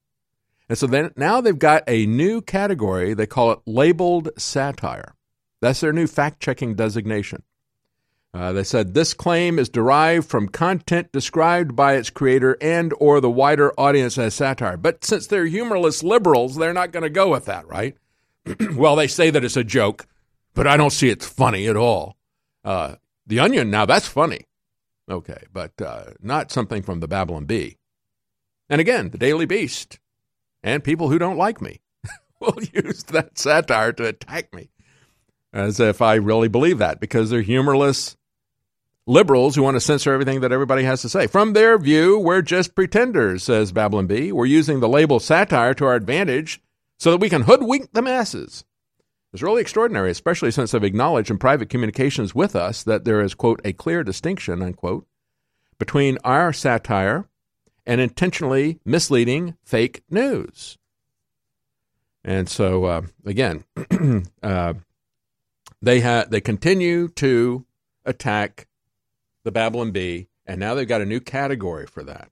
[0.69, 3.15] And so then now they've got a new category.
[3.15, 5.15] They call it labeled satire.
[5.61, 7.43] That's their new fact checking designation.
[8.35, 13.21] Uh, they said this claim is derived from content described by its creator and or
[13.21, 14.79] the wider audience as satire.
[14.79, 17.95] But since they're humorless liberals, they're not going to go with that, right?
[18.75, 20.07] well, they say that it's a joke,
[20.55, 22.17] but I don't see it's funny at all.
[22.65, 22.97] Uh,
[23.27, 24.47] the Onion, now that's funny.
[25.11, 27.77] Okay, but uh, not something from the Babylon Bee.
[28.71, 29.99] And again, the Daily Beast
[30.63, 31.83] and people who don't like me
[32.41, 34.71] will use that satire to attack me
[35.53, 38.17] as if I really believe that because they're humorless
[39.07, 41.27] liberals who want to censor everything that everybody has to say.
[41.27, 44.33] From their view, we're just pretenders, says Babylon Bee.
[44.33, 46.61] We're using the label satire to our advantage
[46.99, 48.65] so that we can hoodwink the masses.
[49.33, 53.35] It's really extraordinary, especially since they've acknowledged in private communications with us that there is,
[53.35, 55.07] quote, a clear distinction, unquote,
[55.79, 57.27] between our satire
[57.87, 60.79] and intentionally misleading fake news.
[62.25, 63.65] And so, uh, again,
[64.43, 64.75] uh,
[65.81, 67.65] they ha- they continue to
[68.05, 68.69] attack
[69.45, 72.31] the Babylon Bee, and now they've got a new category for that.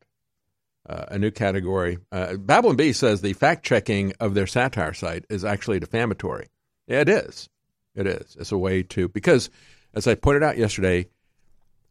[0.88, 1.98] Uh, a new category.
[2.10, 6.48] Uh, Babylon Bee says the fact checking of their satire site is actually defamatory.
[6.86, 7.48] Yeah, it is.
[7.94, 8.36] It is.
[8.40, 9.50] It's a way to, because
[9.94, 11.06] as I pointed out yesterday,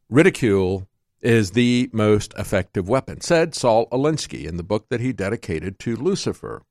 [0.10, 0.88] ridicule
[1.22, 5.96] is the most effective weapon, said Saul Alinsky in the book that he dedicated to
[5.96, 6.64] Lucifer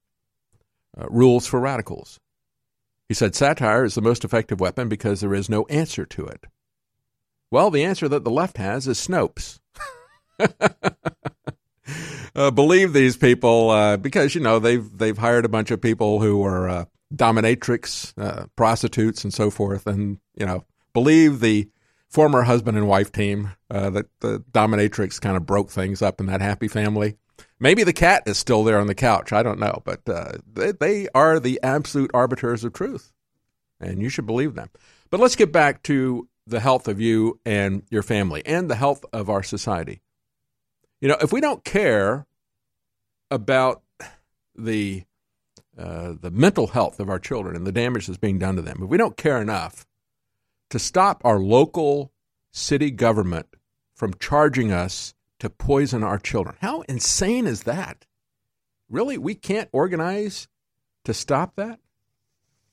[0.97, 2.19] uh, Rules for Radicals.
[3.09, 6.47] He said satire is the most effective weapon because there is no answer to it.
[7.51, 9.59] Well, the answer that the left has is Snopes.
[12.35, 16.21] uh, believe these people uh, because you know they've they've hired a bunch of people
[16.21, 16.85] who are uh,
[17.15, 21.69] dominatrix, uh, prostitutes, and so forth, and you know believe the
[22.09, 26.27] former husband and wife team uh, that the dominatrix kind of broke things up in
[26.27, 27.17] that happy family.
[27.61, 29.33] Maybe the cat is still there on the couch.
[29.33, 33.13] I don't know, but uh, they, they are the absolute arbiters of truth,
[33.81, 34.71] and you should believe them.
[35.11, 39.05] But let's get back to the health of you and your family and the health
[39.13, 40.01] of our society.
[41.01, 42.27] You know, if we don't care
[43.31, 43.83] about
[44.57, 45.05] the
[45.79, 48.81] uh, the mental health of our children and the damage that's being done to them,
[48.83, 49.87] if we don't care enough
[50.71, 52.11] to stop our local
[52.51, 53.47] city government
[53.95, 58.07] from charging us to poison our children, how insane is that?
[58.91, 60.49] Really, we can't organize
[61.05, 61.79] to stop that?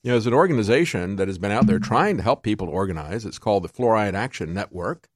[0.06, 3.26] You know, as an organization that has been out there trying to help people organize,
[3.26, 5.08] it's called the Fluoride Action Network.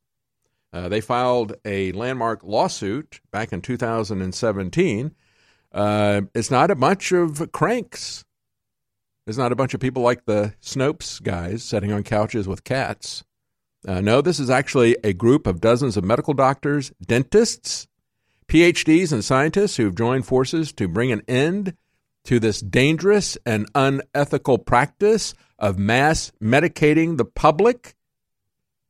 [0.72, 5.14] Uh, they filed a landmark lawsuit back in 2017.
[5.70, 8.24] Uh, it's not a bunch of cranks.
[9.28, 13.22] It's not a bunch of people like the Snopes guys sitting on couches with cats.
[13.86, 17.86] Uh, no, this is actually a group of dozens of medical doctors, dentists,
[18.48, 21.76] PhDs, and scientists who've joined forces to bring an end
[22.30, 27.96] to this dangerous and unethical practice of mass medicating the public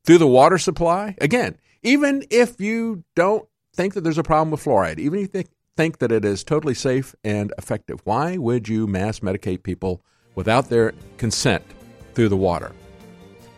[0.05, 1.17] through the water supply.
[1.23, 5.27] Again, even if you don't think that there's a problem with fluoride, even if you
[5.29, 10.03] think, think that it is totally safe and effective, why would you mass medicate people
[10.35, 11.65] without their consent
[12.13, 12.73] through the water?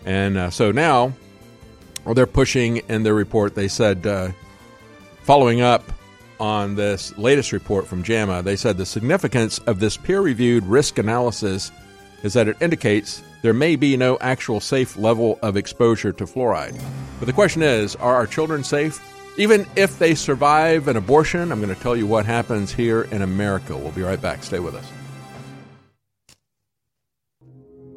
[0.04, 1.12] And uh, so now,
[2.04, 4.30] well, they're pushing in their report, they said, uh,
[5.24, 5.82] following up
[6.42, 10.98] on this latest report from JAMA, they said the significance of this peer reviewed risk
[10.98, 11.70] analysis
[12.24, 16.82] is that it indicates there may be no actual safe level of exposure to fluoride.
[17.20, 19.00] But the question is are our children safe?
[19.38, 23.22] Even if they survive an abortion, I'm going to tell you what happens here in
[23.22, 23.76] America.
[23.76, 24.42] We'll be right back.
[24.42, 25.01] Stay with us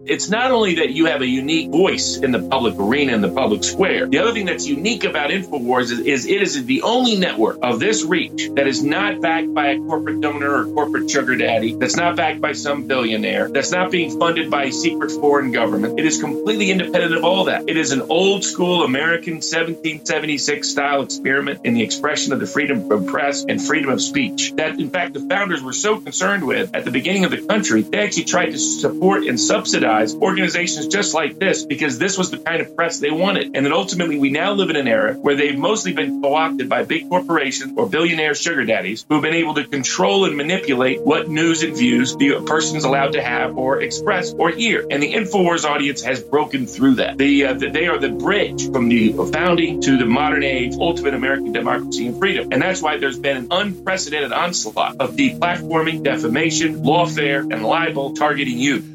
[0.08, 3.32] it's not only that you have a unique voice in the public arena in the
[3.32, 4.08] public square.
[4.08, 7.80] The other thing that's unique about InfoWars is, is, it is the only network of
[7.80, 11.96] this reach that is not backed by a corporate donor or corporate sugar daddy, that's
[11.96, 16.00] not backed by some billionaire, that's not being funded by a secret foreign government.
[16.00, 17.68] It is completely independent of all that.
[17.68, 22.92] It is an old school American 1776 style experiment in the expression of the freedom
[22.92, 24.54] of press and freedom of speech.
[24.56, 27.82] That, in fact, the founders were so concerned with at the beginning of the country,
[27.82, 32.38] they actually tried to support and subsidize organizations just like this because this was the
[32.38, 33.56] kind of press they wanted.
[33.56, 36.70] And then ultimately, we now live in an era where they've mostly been co opted
[36.70, 41.28] by big corporations or billionaire sugar daddies who've been able to control and manipulate what
[41.28, 44.86] news and views the person's allowed to have or express or hear.
[44.90, 47.18] And the InfoWars audience has broken through that.
[47.18, 51.52] The, uh, they are the bridge from the founding to the modern age, ultimate American
[51.52, 52.50] democracy and freedom.
[52.52, 58.58] And that's why there's been an unprecedented onslaught of deplatforming, defamation, lawfare, and libel targeting
[58.58, 58.95] youth.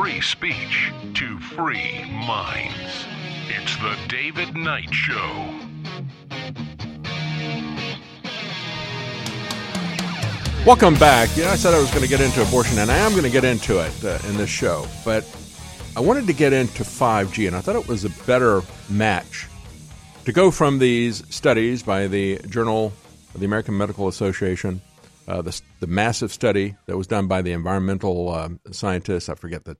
[0.00, 3.04] Free speech to free minds.
[3.48, 5.60] It's The David Knight Show.
[10.64, 11.36] Welcome back.
[11.36, 13.24] You know, I said I was going to get into abortion, and I am going
[13.24, 15.22] to get into it uh, in this show, but
[15.94, 19.48] I wanted to get into 5G, and I thought it was a better match
[20.24, 22.94] to go from these studies by the Journal
[23.34, 24.80] of the American Medical Association,
[25.28, 29.28] uh, the, the, massive study that was done by the environmental uh, scientists.
[29.28, 29.76] I forget the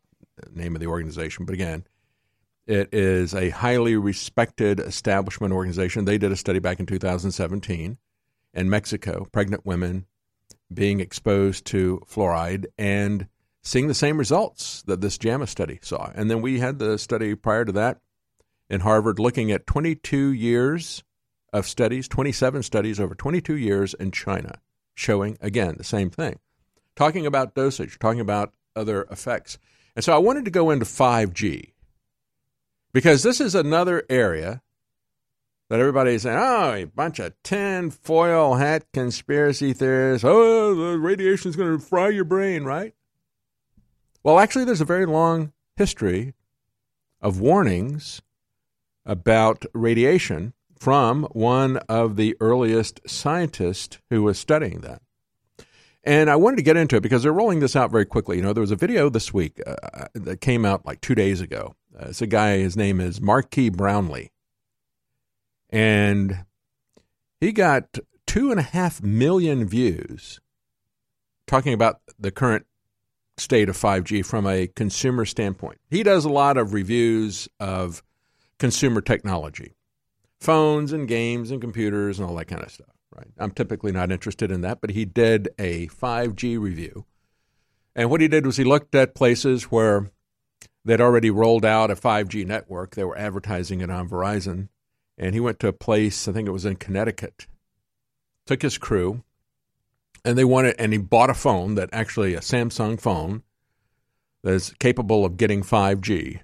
[0.53, 1.85] name of the organization, but again,
[2.67, 6.05] it is a highly respected establishment organization.
[6.05, 7.99] They did a study back in 2017
[8.55, 10.07] in Mexico, pregnant women
[10.73, 13.27] being exposed to fluoride and
[13.62, 16.11] seeing the same results that this JAMA study saw.
[16.15, 17.99] And then we had the study prior to that
[18.69, 21.03] in Harvard looking at 22 years
[21.53, 24.61] of studies, 27 studies over 22 years in China,
[24.95, 26.39] showing, again, the same thing.
[26.95, 29.59] Talking about dosage, talking about other effects.
[29.95, 31.73] And so I wanted to go into 5G
[32.93, 34.62] because this is another area
[35.69, 40.25] that everybody's saying, oh, a bunch of tin foil hat conspiracy theorists.
[40.25, 42.95] Oh, the radiation is going to fry your brain, right?
[44.23, 46.35] Well, actually, there's a very long history
[47.21, 48.21] of warnings
[49.07, 55.03] about radiation from one of the earliest scientists who was studying that.
[56.02, 58.36] And I wanted to get into it because they're rolling this out very quickly.
[58.36, 61.14] You know, there was a video this week uh, uh that came out like two
[61.14, 61.74] days ago.
[61.98, 64.31] Uh, it's a guy, his name is Marques Brownlee.
[65.68, 66.44] And
[67.40, 70.40] he got two and a half million views
[71.47, 72.66] talking about the current
[73.36, 75.81] state of 5G from a consumer standpoint.
[75.89, 78.02] He does a lot of reviews of
[78.59, 79.74] consumer technology,
[80.39, 83.33] phones and games and computers and all that kind of stuff, right?
[83.39, 87.05] I'm typically not interested in that, but he did a 5G review.
[87.95, 90.11] And what he did was he looked at places where
[90.85, 92.95] they'd already rolled out a 5G network.
[92.95, 94.69] They were advertising it on Verizon.
[95.19, 97.47] And he went to a place, I think it was in Connecticut,
[98.47, 99.23] took his crew,
[100.25, 103.43] and they wanted and he bought a phone that actually a Samsung phone
[104.43, 106.41] that's capable of getting 5G.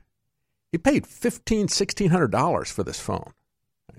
[0.73, 3.33] He paid fifteen, sixteen hundred dollars for this phone.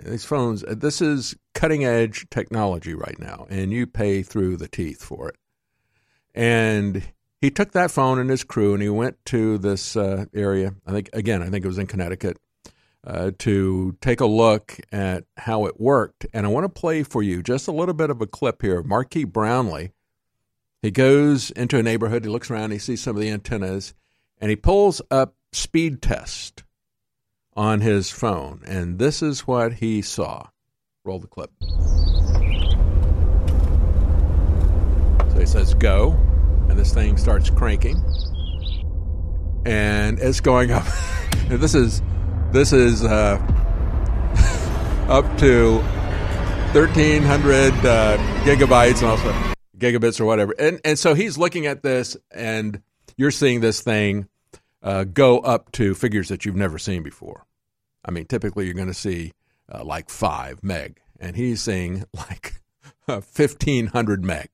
[0.03, 5.03] These phones, this is cutting edge technology right now, and you pay through the teeth
[5.03, 5.35] for it.
[6.35, 7.01] And
[7.41, 10.75] he took that phone and his crew, and he went to this uh, area.
[10.85, 12.37] I think again, I think it was in Connecticut,
[13.03, 16.27] uh, to take a look at how it worked.
[16.31, 18.83] And I want to play for you just a little bit of a clip here.
[18.83, 19.93] Marques Brownlee,
[20.83, 23.95] he goes into a neighborhood, he looks around, he sees some of the antennas,
[24.39, 26.63] and he pulls up speed test
[27.55, 28.61] on his phone.
[28.67, 30.49] And this is what he saw.
[31.07, 31.49] Roll the clip.
[35.31, 36.11] So he says, go.
[36.67, 37.95] And this thing starts cranking.
[39.65, 40.85] And it's going up.
[41.47, 42.01] this is
[42.51, 43.37] this is uh,
[45.07, 45.77] up to
[46.73, 49.31] 1300 uh, gigabytes and also
[49.77, 50.53] gigabits or whatever.
[50.59, 52.81] And and so he's looking at this and
[53.15, 54.27] you're seeing this thing
[54.83, 57.45] uh, go up to figures that you've never seen before.
[58.03, 59.31] I mean, typically you're going to see
[59.71, 62.61] uh, like five meg, and he's seeing like
[63.05, 64.49] 1500 meg.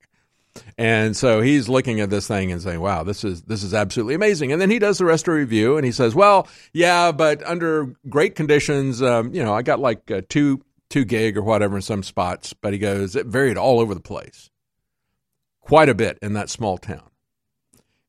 [0.78, 4.14] And so he's looking at this thing and saying, "Wow, this is this is absolutely
[4.14, 7.12] amazing." And then he does the rest of the review, and he says, "Well, yeah,
[7.12, 11.42] but under great conditions, um, you know, I got like uh, two two gig or
[11.42, 14.52] whatever in some spots, but he goes it varied all over the place,
[15.62, 17.10] quite a bit in that small town."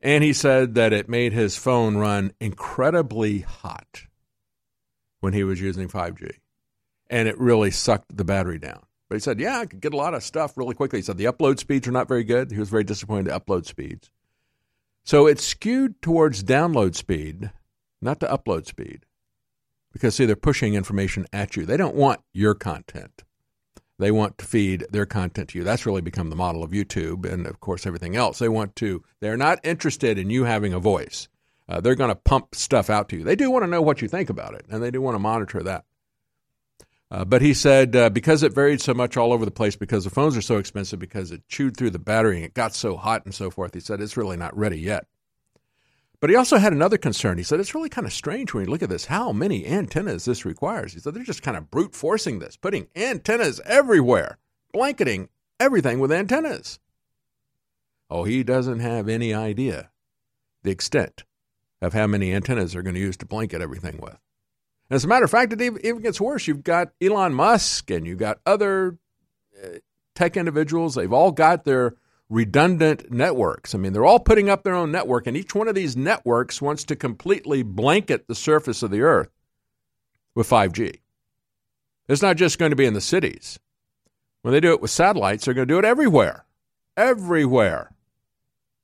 [0.03, 4.03] And he said that it made his phone run incredibly hot
[5.21, 6.31] when he was using 5G,
[7.11, 8.83] and it really sucked the battery down.
[9.09, 10.99] But he said, yeah, I could get a lot of stuff really quickly.
[10.99, 12.51] He said the upload speeds are not very good.
[12.51, 14.11] He was very disappointed in upload speeds.
[15.05, 17.51] So it's skewed towards download speed,
[18.01, 19.05] not to upload speed.
[19.93, 21.65] Because, see, they're pushing information at you.
[21.65, 23.23] They don't want your content.
[23.99, 25.65] They want to feed their content to you.
[25.65, 28.41] That's really become the model of YouTube and, of course, everything else.
[28.41, 31.29] They want to, they're not interested in you having a voice.
[31.69, 33.25] Uh, they're going to pump stuff out to you.
[33.25, 35.21] They do want to know what you think about it, and they do want to
[35.21, 35.85] monitor that.
[37.15, 40.03] Uh, but he said uh, because it varied so much all over the place, because
[40.03, 42.97] the phones are so expensive, because it chewed through the battery and it got so
[42.97, 45.07] hot and so forth, he said it's really not ready yet.
[46.19, 47.39] But he also had another concern.
[47.39, 50.25] He said it's really kind of strange when you look at this how many antennas
[50.25, 50.93] this requires.
[50.93, 54.39] He said they're just kind of brute forcing this, putting antennas everywhere,
[54.73, 55.29] blanketing
[55.61, 56.81] everything with antennas.
[58.11, 59.91] Oh, he doesn't have any idea
[60.65, 61.23] the extent
[61.81, 64.19] of how many antennas they're going to use to blanket everything with.
[64.91, 66.47] As a matter of fact, it even gets worse.
[66.47, 68.99] You've got Elon Musk and you've got other
[69.63, 69.79] uh,
[70.15, 70.95] tech individuals.
[70.95, 71.97] They've all got their
[72.29, 73.75] redundant networks.
[73.75, 76.61] I mean, they're all putting up their own network, and each one of these networks
[76.61, 79.31] wants to completely blanket the surface of the earth
[80.35, 81.01] with 5G.
[82.09, 83.59] It's not just going to be in the cities.
[84.43, 86.45] When they do it with satellites, they're going to do it everywhere.
[86.97, 87.93] Everywhere.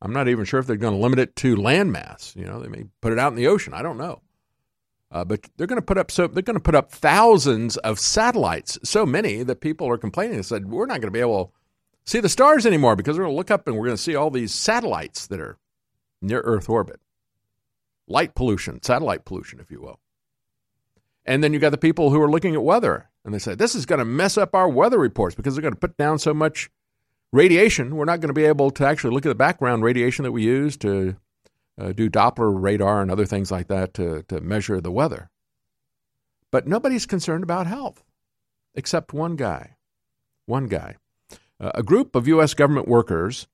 [0.01, 2.35] I'm not even sure if they're going to limit it to landmass.
[2.35, 3.75] You know, they may put it out in the ocean.
[3.75, 4.23] I don't know.
[5.13, 7.99] Uh, but they're going to put up so they're going to put up thousands of
[7.99, 11.47] satellites, so many that people are complaining and said we're not going to be able
[11.47, 11.53] to
[12.05, 14.15] see the stars anymore because we're going to look up and we're going to see
[14.15, 15.59] all these satellites that are
[16.23, 17.01] near Earth orbit,
[18.07, 19.99] light pollution, satellite pollution, if you will.
[21.25, 23.75] And then you got the people who are looking at weather and they say this
[23.75, 26.33] is going to mess up our weather reports because they're going to put down so
[26.33, 26.71] much
[27.33, 27.97] radiation.
[27.97, 30.43] We're not going to be able to actually look at the background radiation that we
[30.43, 31.17] use to
[31.79, 35.31] uh, do Doppler radar and other things like that to, to measure the weather.
[36.51, 38.03] But nobody's concerned about health.
[38.75, 39.77] except one guy.
[40.47, 40.97] One guy.
[41.61, 42.55] Uh, a group of U.S.
[42.55, 43.47] government workers,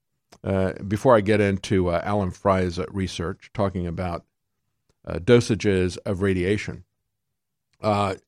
[0.45, 4.25] uh, before I get into uh, Allan Frey's uh, research talking about
[5.07, 6.85] uh, dosages of radiation,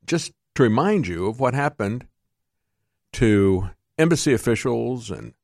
[0.07, 2.07] just to remind you of what happened
[3.15, 5.35] to embassy officials and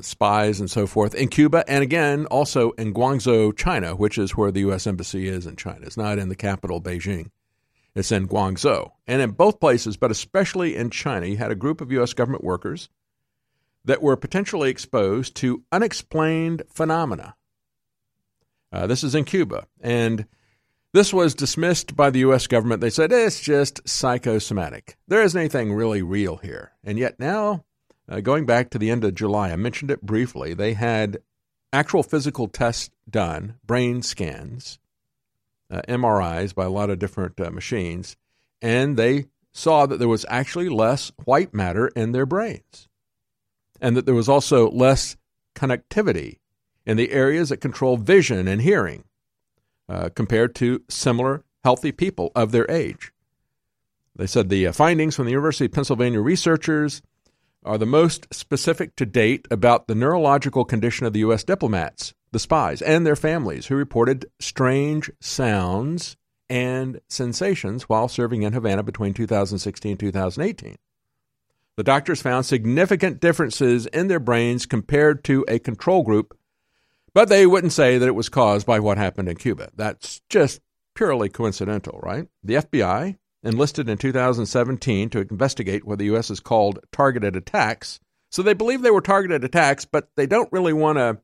[0.00, 4.50] spies and so forth in Cuba, and again also in Guangzhou, China, which is where
[4.50, 4.86] the U.S.
[4.86, 5.80] Embassy is in China.
[5.82, 7.30] It's not in the capital, Beijing.
[7.94, 8.90] It's in Guangzhou.
[9.06, 12.12] And in both places, but especially in China, you had a group of U.S.
[12.14, 12.88] government workers
[13.84, 17.34] that were potentially exposed to unexplained phenomena.
[18.70, 19.66] Uh, this is in Cuba.
[19.80, 20.26] And
[20.94, 22.46] this was dismissed by the U.S.
[22.46, 22.80] government.
[22.80, 24.96] They said it's just psychosomatic.
[25.08, 26.72] There isn't anything really real here.
[26.84, 27.64] And yet now,
[28.12, 31.18] uh, going back to the end of July, I mentioned it briefly, they had
[31.72, 34.78] actual physical tests done, brain scans,
[35.70, 38.16] uh, MRIs by a lot of different uh, machines,
[38.60, 42.88] and they saw that there was actually less white matter in their brains
[43.80, 45.16] and that there was also less
[45.54, 46.38] connectivity
[46.84, 49.04] in the areas that control vision and hearing
[49.88, 53.10] uh, compared to similar healthy people of their age.
[54.14, 57.00] They said the uh, findings from the University of Pennsylvania researchers
[57.64, 61.44] are the most specific to date about the neurological condition of the U.S.
[61.44, 66.16] diplomats, the spies, and their families who reported strange sounds
[66.50, 70.76] and sensations while serving in Havana between 2016 and 2018
[71.76, 76.36] the doctors found significant differences in their brains compared to a control group,
[77.14, 79.70] but they wouldn't say that it was caused by what happened in Cuba.
[79.74, 80.60] That's just
[80.94, 82.28] purely coincidental, right?
[82.44, 86.28] The FBI enlisted in 2017 to investigate what the U.S.
[86.28, 88.00] has called targeted attacks.
[88.30, 91.18] So they believe they were targeted attacks, but they don't really want to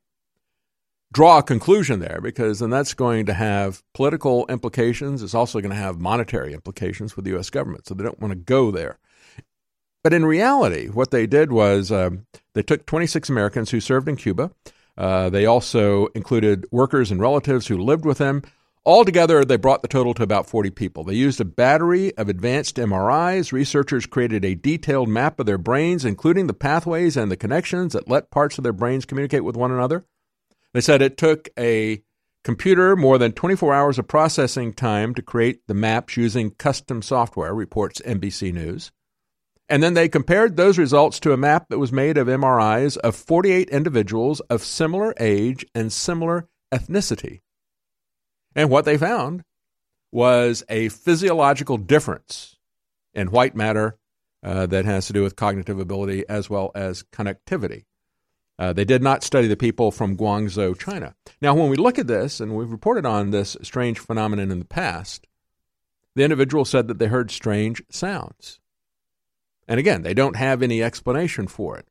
[1.13, 5.23] draw a conclusion there because then that's going to have political implications.
[5.23, 7.51] It's also going to have monetary implications for the U.S.
[7.51, 7.87] government.
[7.87, 8.99] So they don't want to go there.
[10.05, 14.17] But in reality, what they did was um, they took 26 Americans who served in
[14.17, 14.51] Cuba.
[14.97, 18.43] Uh, they also included workers and relatives who lived with them.
[18.89, 21.05] Altogether, they brought the total to about 40 people.
[21.05, 23.53] They used a battery of advanced MRIs.
[23.53, 28.09] Researchers created a detailed map of their brains, including the pathways and the connections that
[28.09, 30.07] let parts of their brains communicate with one another.
[30.73, 32.03] They said it took a
[32.45, 37.55] computer more than 24 hours of processing time to create the maps using custom software,
[37.55, 38.91] reports NBC News.
[39.69, 43.15] And then they compared those results to a map that was made of MRIs of
[43.15, 47.41] 48 individuals of similar age and similar ethnicity.
[48.59, 49.45] And what they found
[50.11, 52.57] was a physiological difference
[53.15, 53.97] in white matter
[54.43, 57.85] uh, that has to do with cognitive ability as well as connectivity.
[58.59, 61.15] Uh, they did not study the people from Guangzhou, China.
[61.41, 64.65] Now, when we look at this, and we've reported on this strange phenomenon in the
[64.65, 65.29] past,
[66.17, 68.59] the individual said that they heard strange sounds.
[69.69, 71.87] And again, they don't have any explanation for it.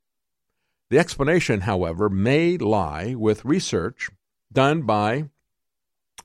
[0.90, 4.10] The explanation, however, may lie with research
[4.52, 5.30] done by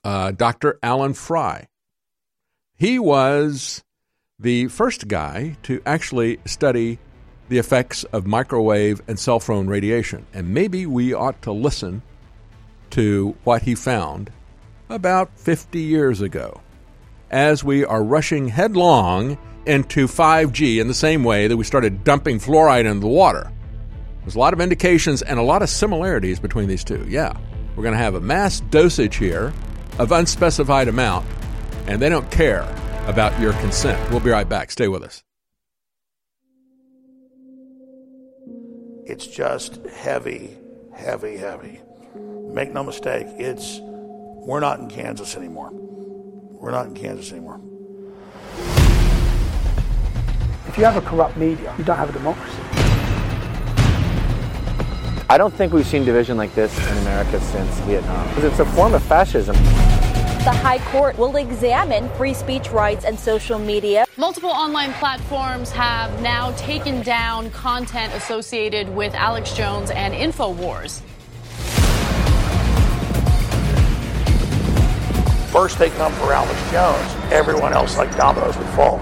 [0.03, 0.79] uh, Dr.
[0.83, 1.67] Allan Frey.
[2.75, 3.83] He was
[4.39, 6.99] the first guy to actually study
[7.49, 10.25] the effects of microwave and cell phone radiation.
[10.33, 12.01] And maybe we ought to listen
[12.91, 14.31] to what he found
[14.89, 16.61] about 50 years ago
[17.31, 22.39] as we are rushing headlong into 5G in the same way that we started dumping
[22.39, 23.51] fluoride into the water.
[24.21, 27.05] There's a lot of indications and a lot of similarities between these two.
[27.09, 27.35] Yeah,
[27.75, 29.53] we're going to have a mass dosage here
[29.99, 31.25] of unspecified amount,
[31.87, 32.63] and they don't care
[33.07, 34.09] about your consent.
[34.09, 34.71] We'll be right back.
[34.71, 35.23] Stay with us.
[39.05, 40.57] It's just heavy,
[40.95, 41.81] heavy, heavy.
[42.15, 45.71] Make no mistake, it's we're not in Kansas anymore.
[45.71, 47.59] We're not in Kansas anymore.
[50.67, 52.82] If you have a corrupt media, you don't have a democracy.
[55.33, 58.27] I don't think we've seen division like this in America since Vietnam.
[58.27, 59.55] Because it's a form of fascism.
[59.55, 64.05] The High Court will examine free speech rights and social media.
[64.15, 71.01] Multiple online platforms have now taken down content associated with Alex Jones and InfoWars.
[75.51, 77.33] First, they come for Alex Jones.
[77.33, 78.99] Everyone else, like dominoes, would fall.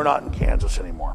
[0.00, 1.14] We're not in Kansas anymore.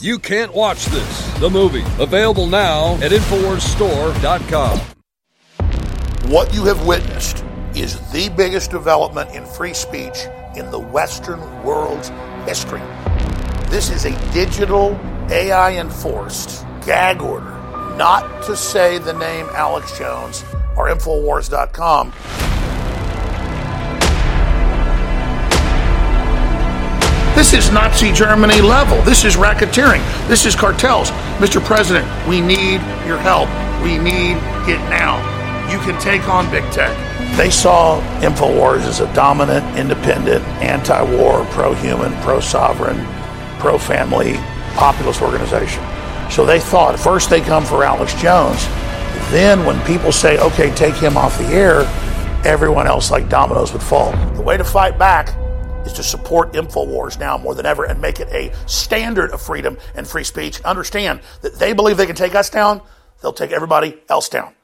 [0.00, 4.80] You can't watch this, the movie, available now at InfoWarsStore.com.
[6.30, 7.42] What you have witnessed
[7.74, 10.26] is the biggest development in free speech
[10.56, 12.10] in the Western world's
[12.44, 12.82] history.
[13.70, 17.56] This is a digital, AI enforced gag order
[17.96, 20.44] not to say the name Alex Jones
[20.76, 22.12] or Infowars.com.
[27.50, 29.02] This is Nazi Germany level.
[29.02, 29.98] This is racketeering.
[30.28, 31.10] This is cartels.
[31.40, 31.60] Mr.
[31.60, 33.48] President, we need your help.
[33.82, 34.36] We need
[34.70, 35.18] it now.
[35.68, 36.96] You can take on big tech.
[37.36, 43.04] They saw InfoWars as a dominant, independent, anti war, pro human, pro sovereign,
[43.58, 44.34] pro family,
[44.76, 45.82] populist organization.
[46.30, 48.64] So they thought first they come for Alex Jones.
[49.32, 51.80] Then, when people say, okay, take him off the air,
[52.44, 54.12] everyone else, like dominoes, would fall.
[54.36, 55.34] The way to fight back
[55.84, 59.76] is to support InfoWars now more than ever and make it a standard of freedom
[59.94, 60.60] and free speech.
[60.62, 62.82] Understand that they believe they can take us down,
[63.22, 64.54] they'll take everybody else down.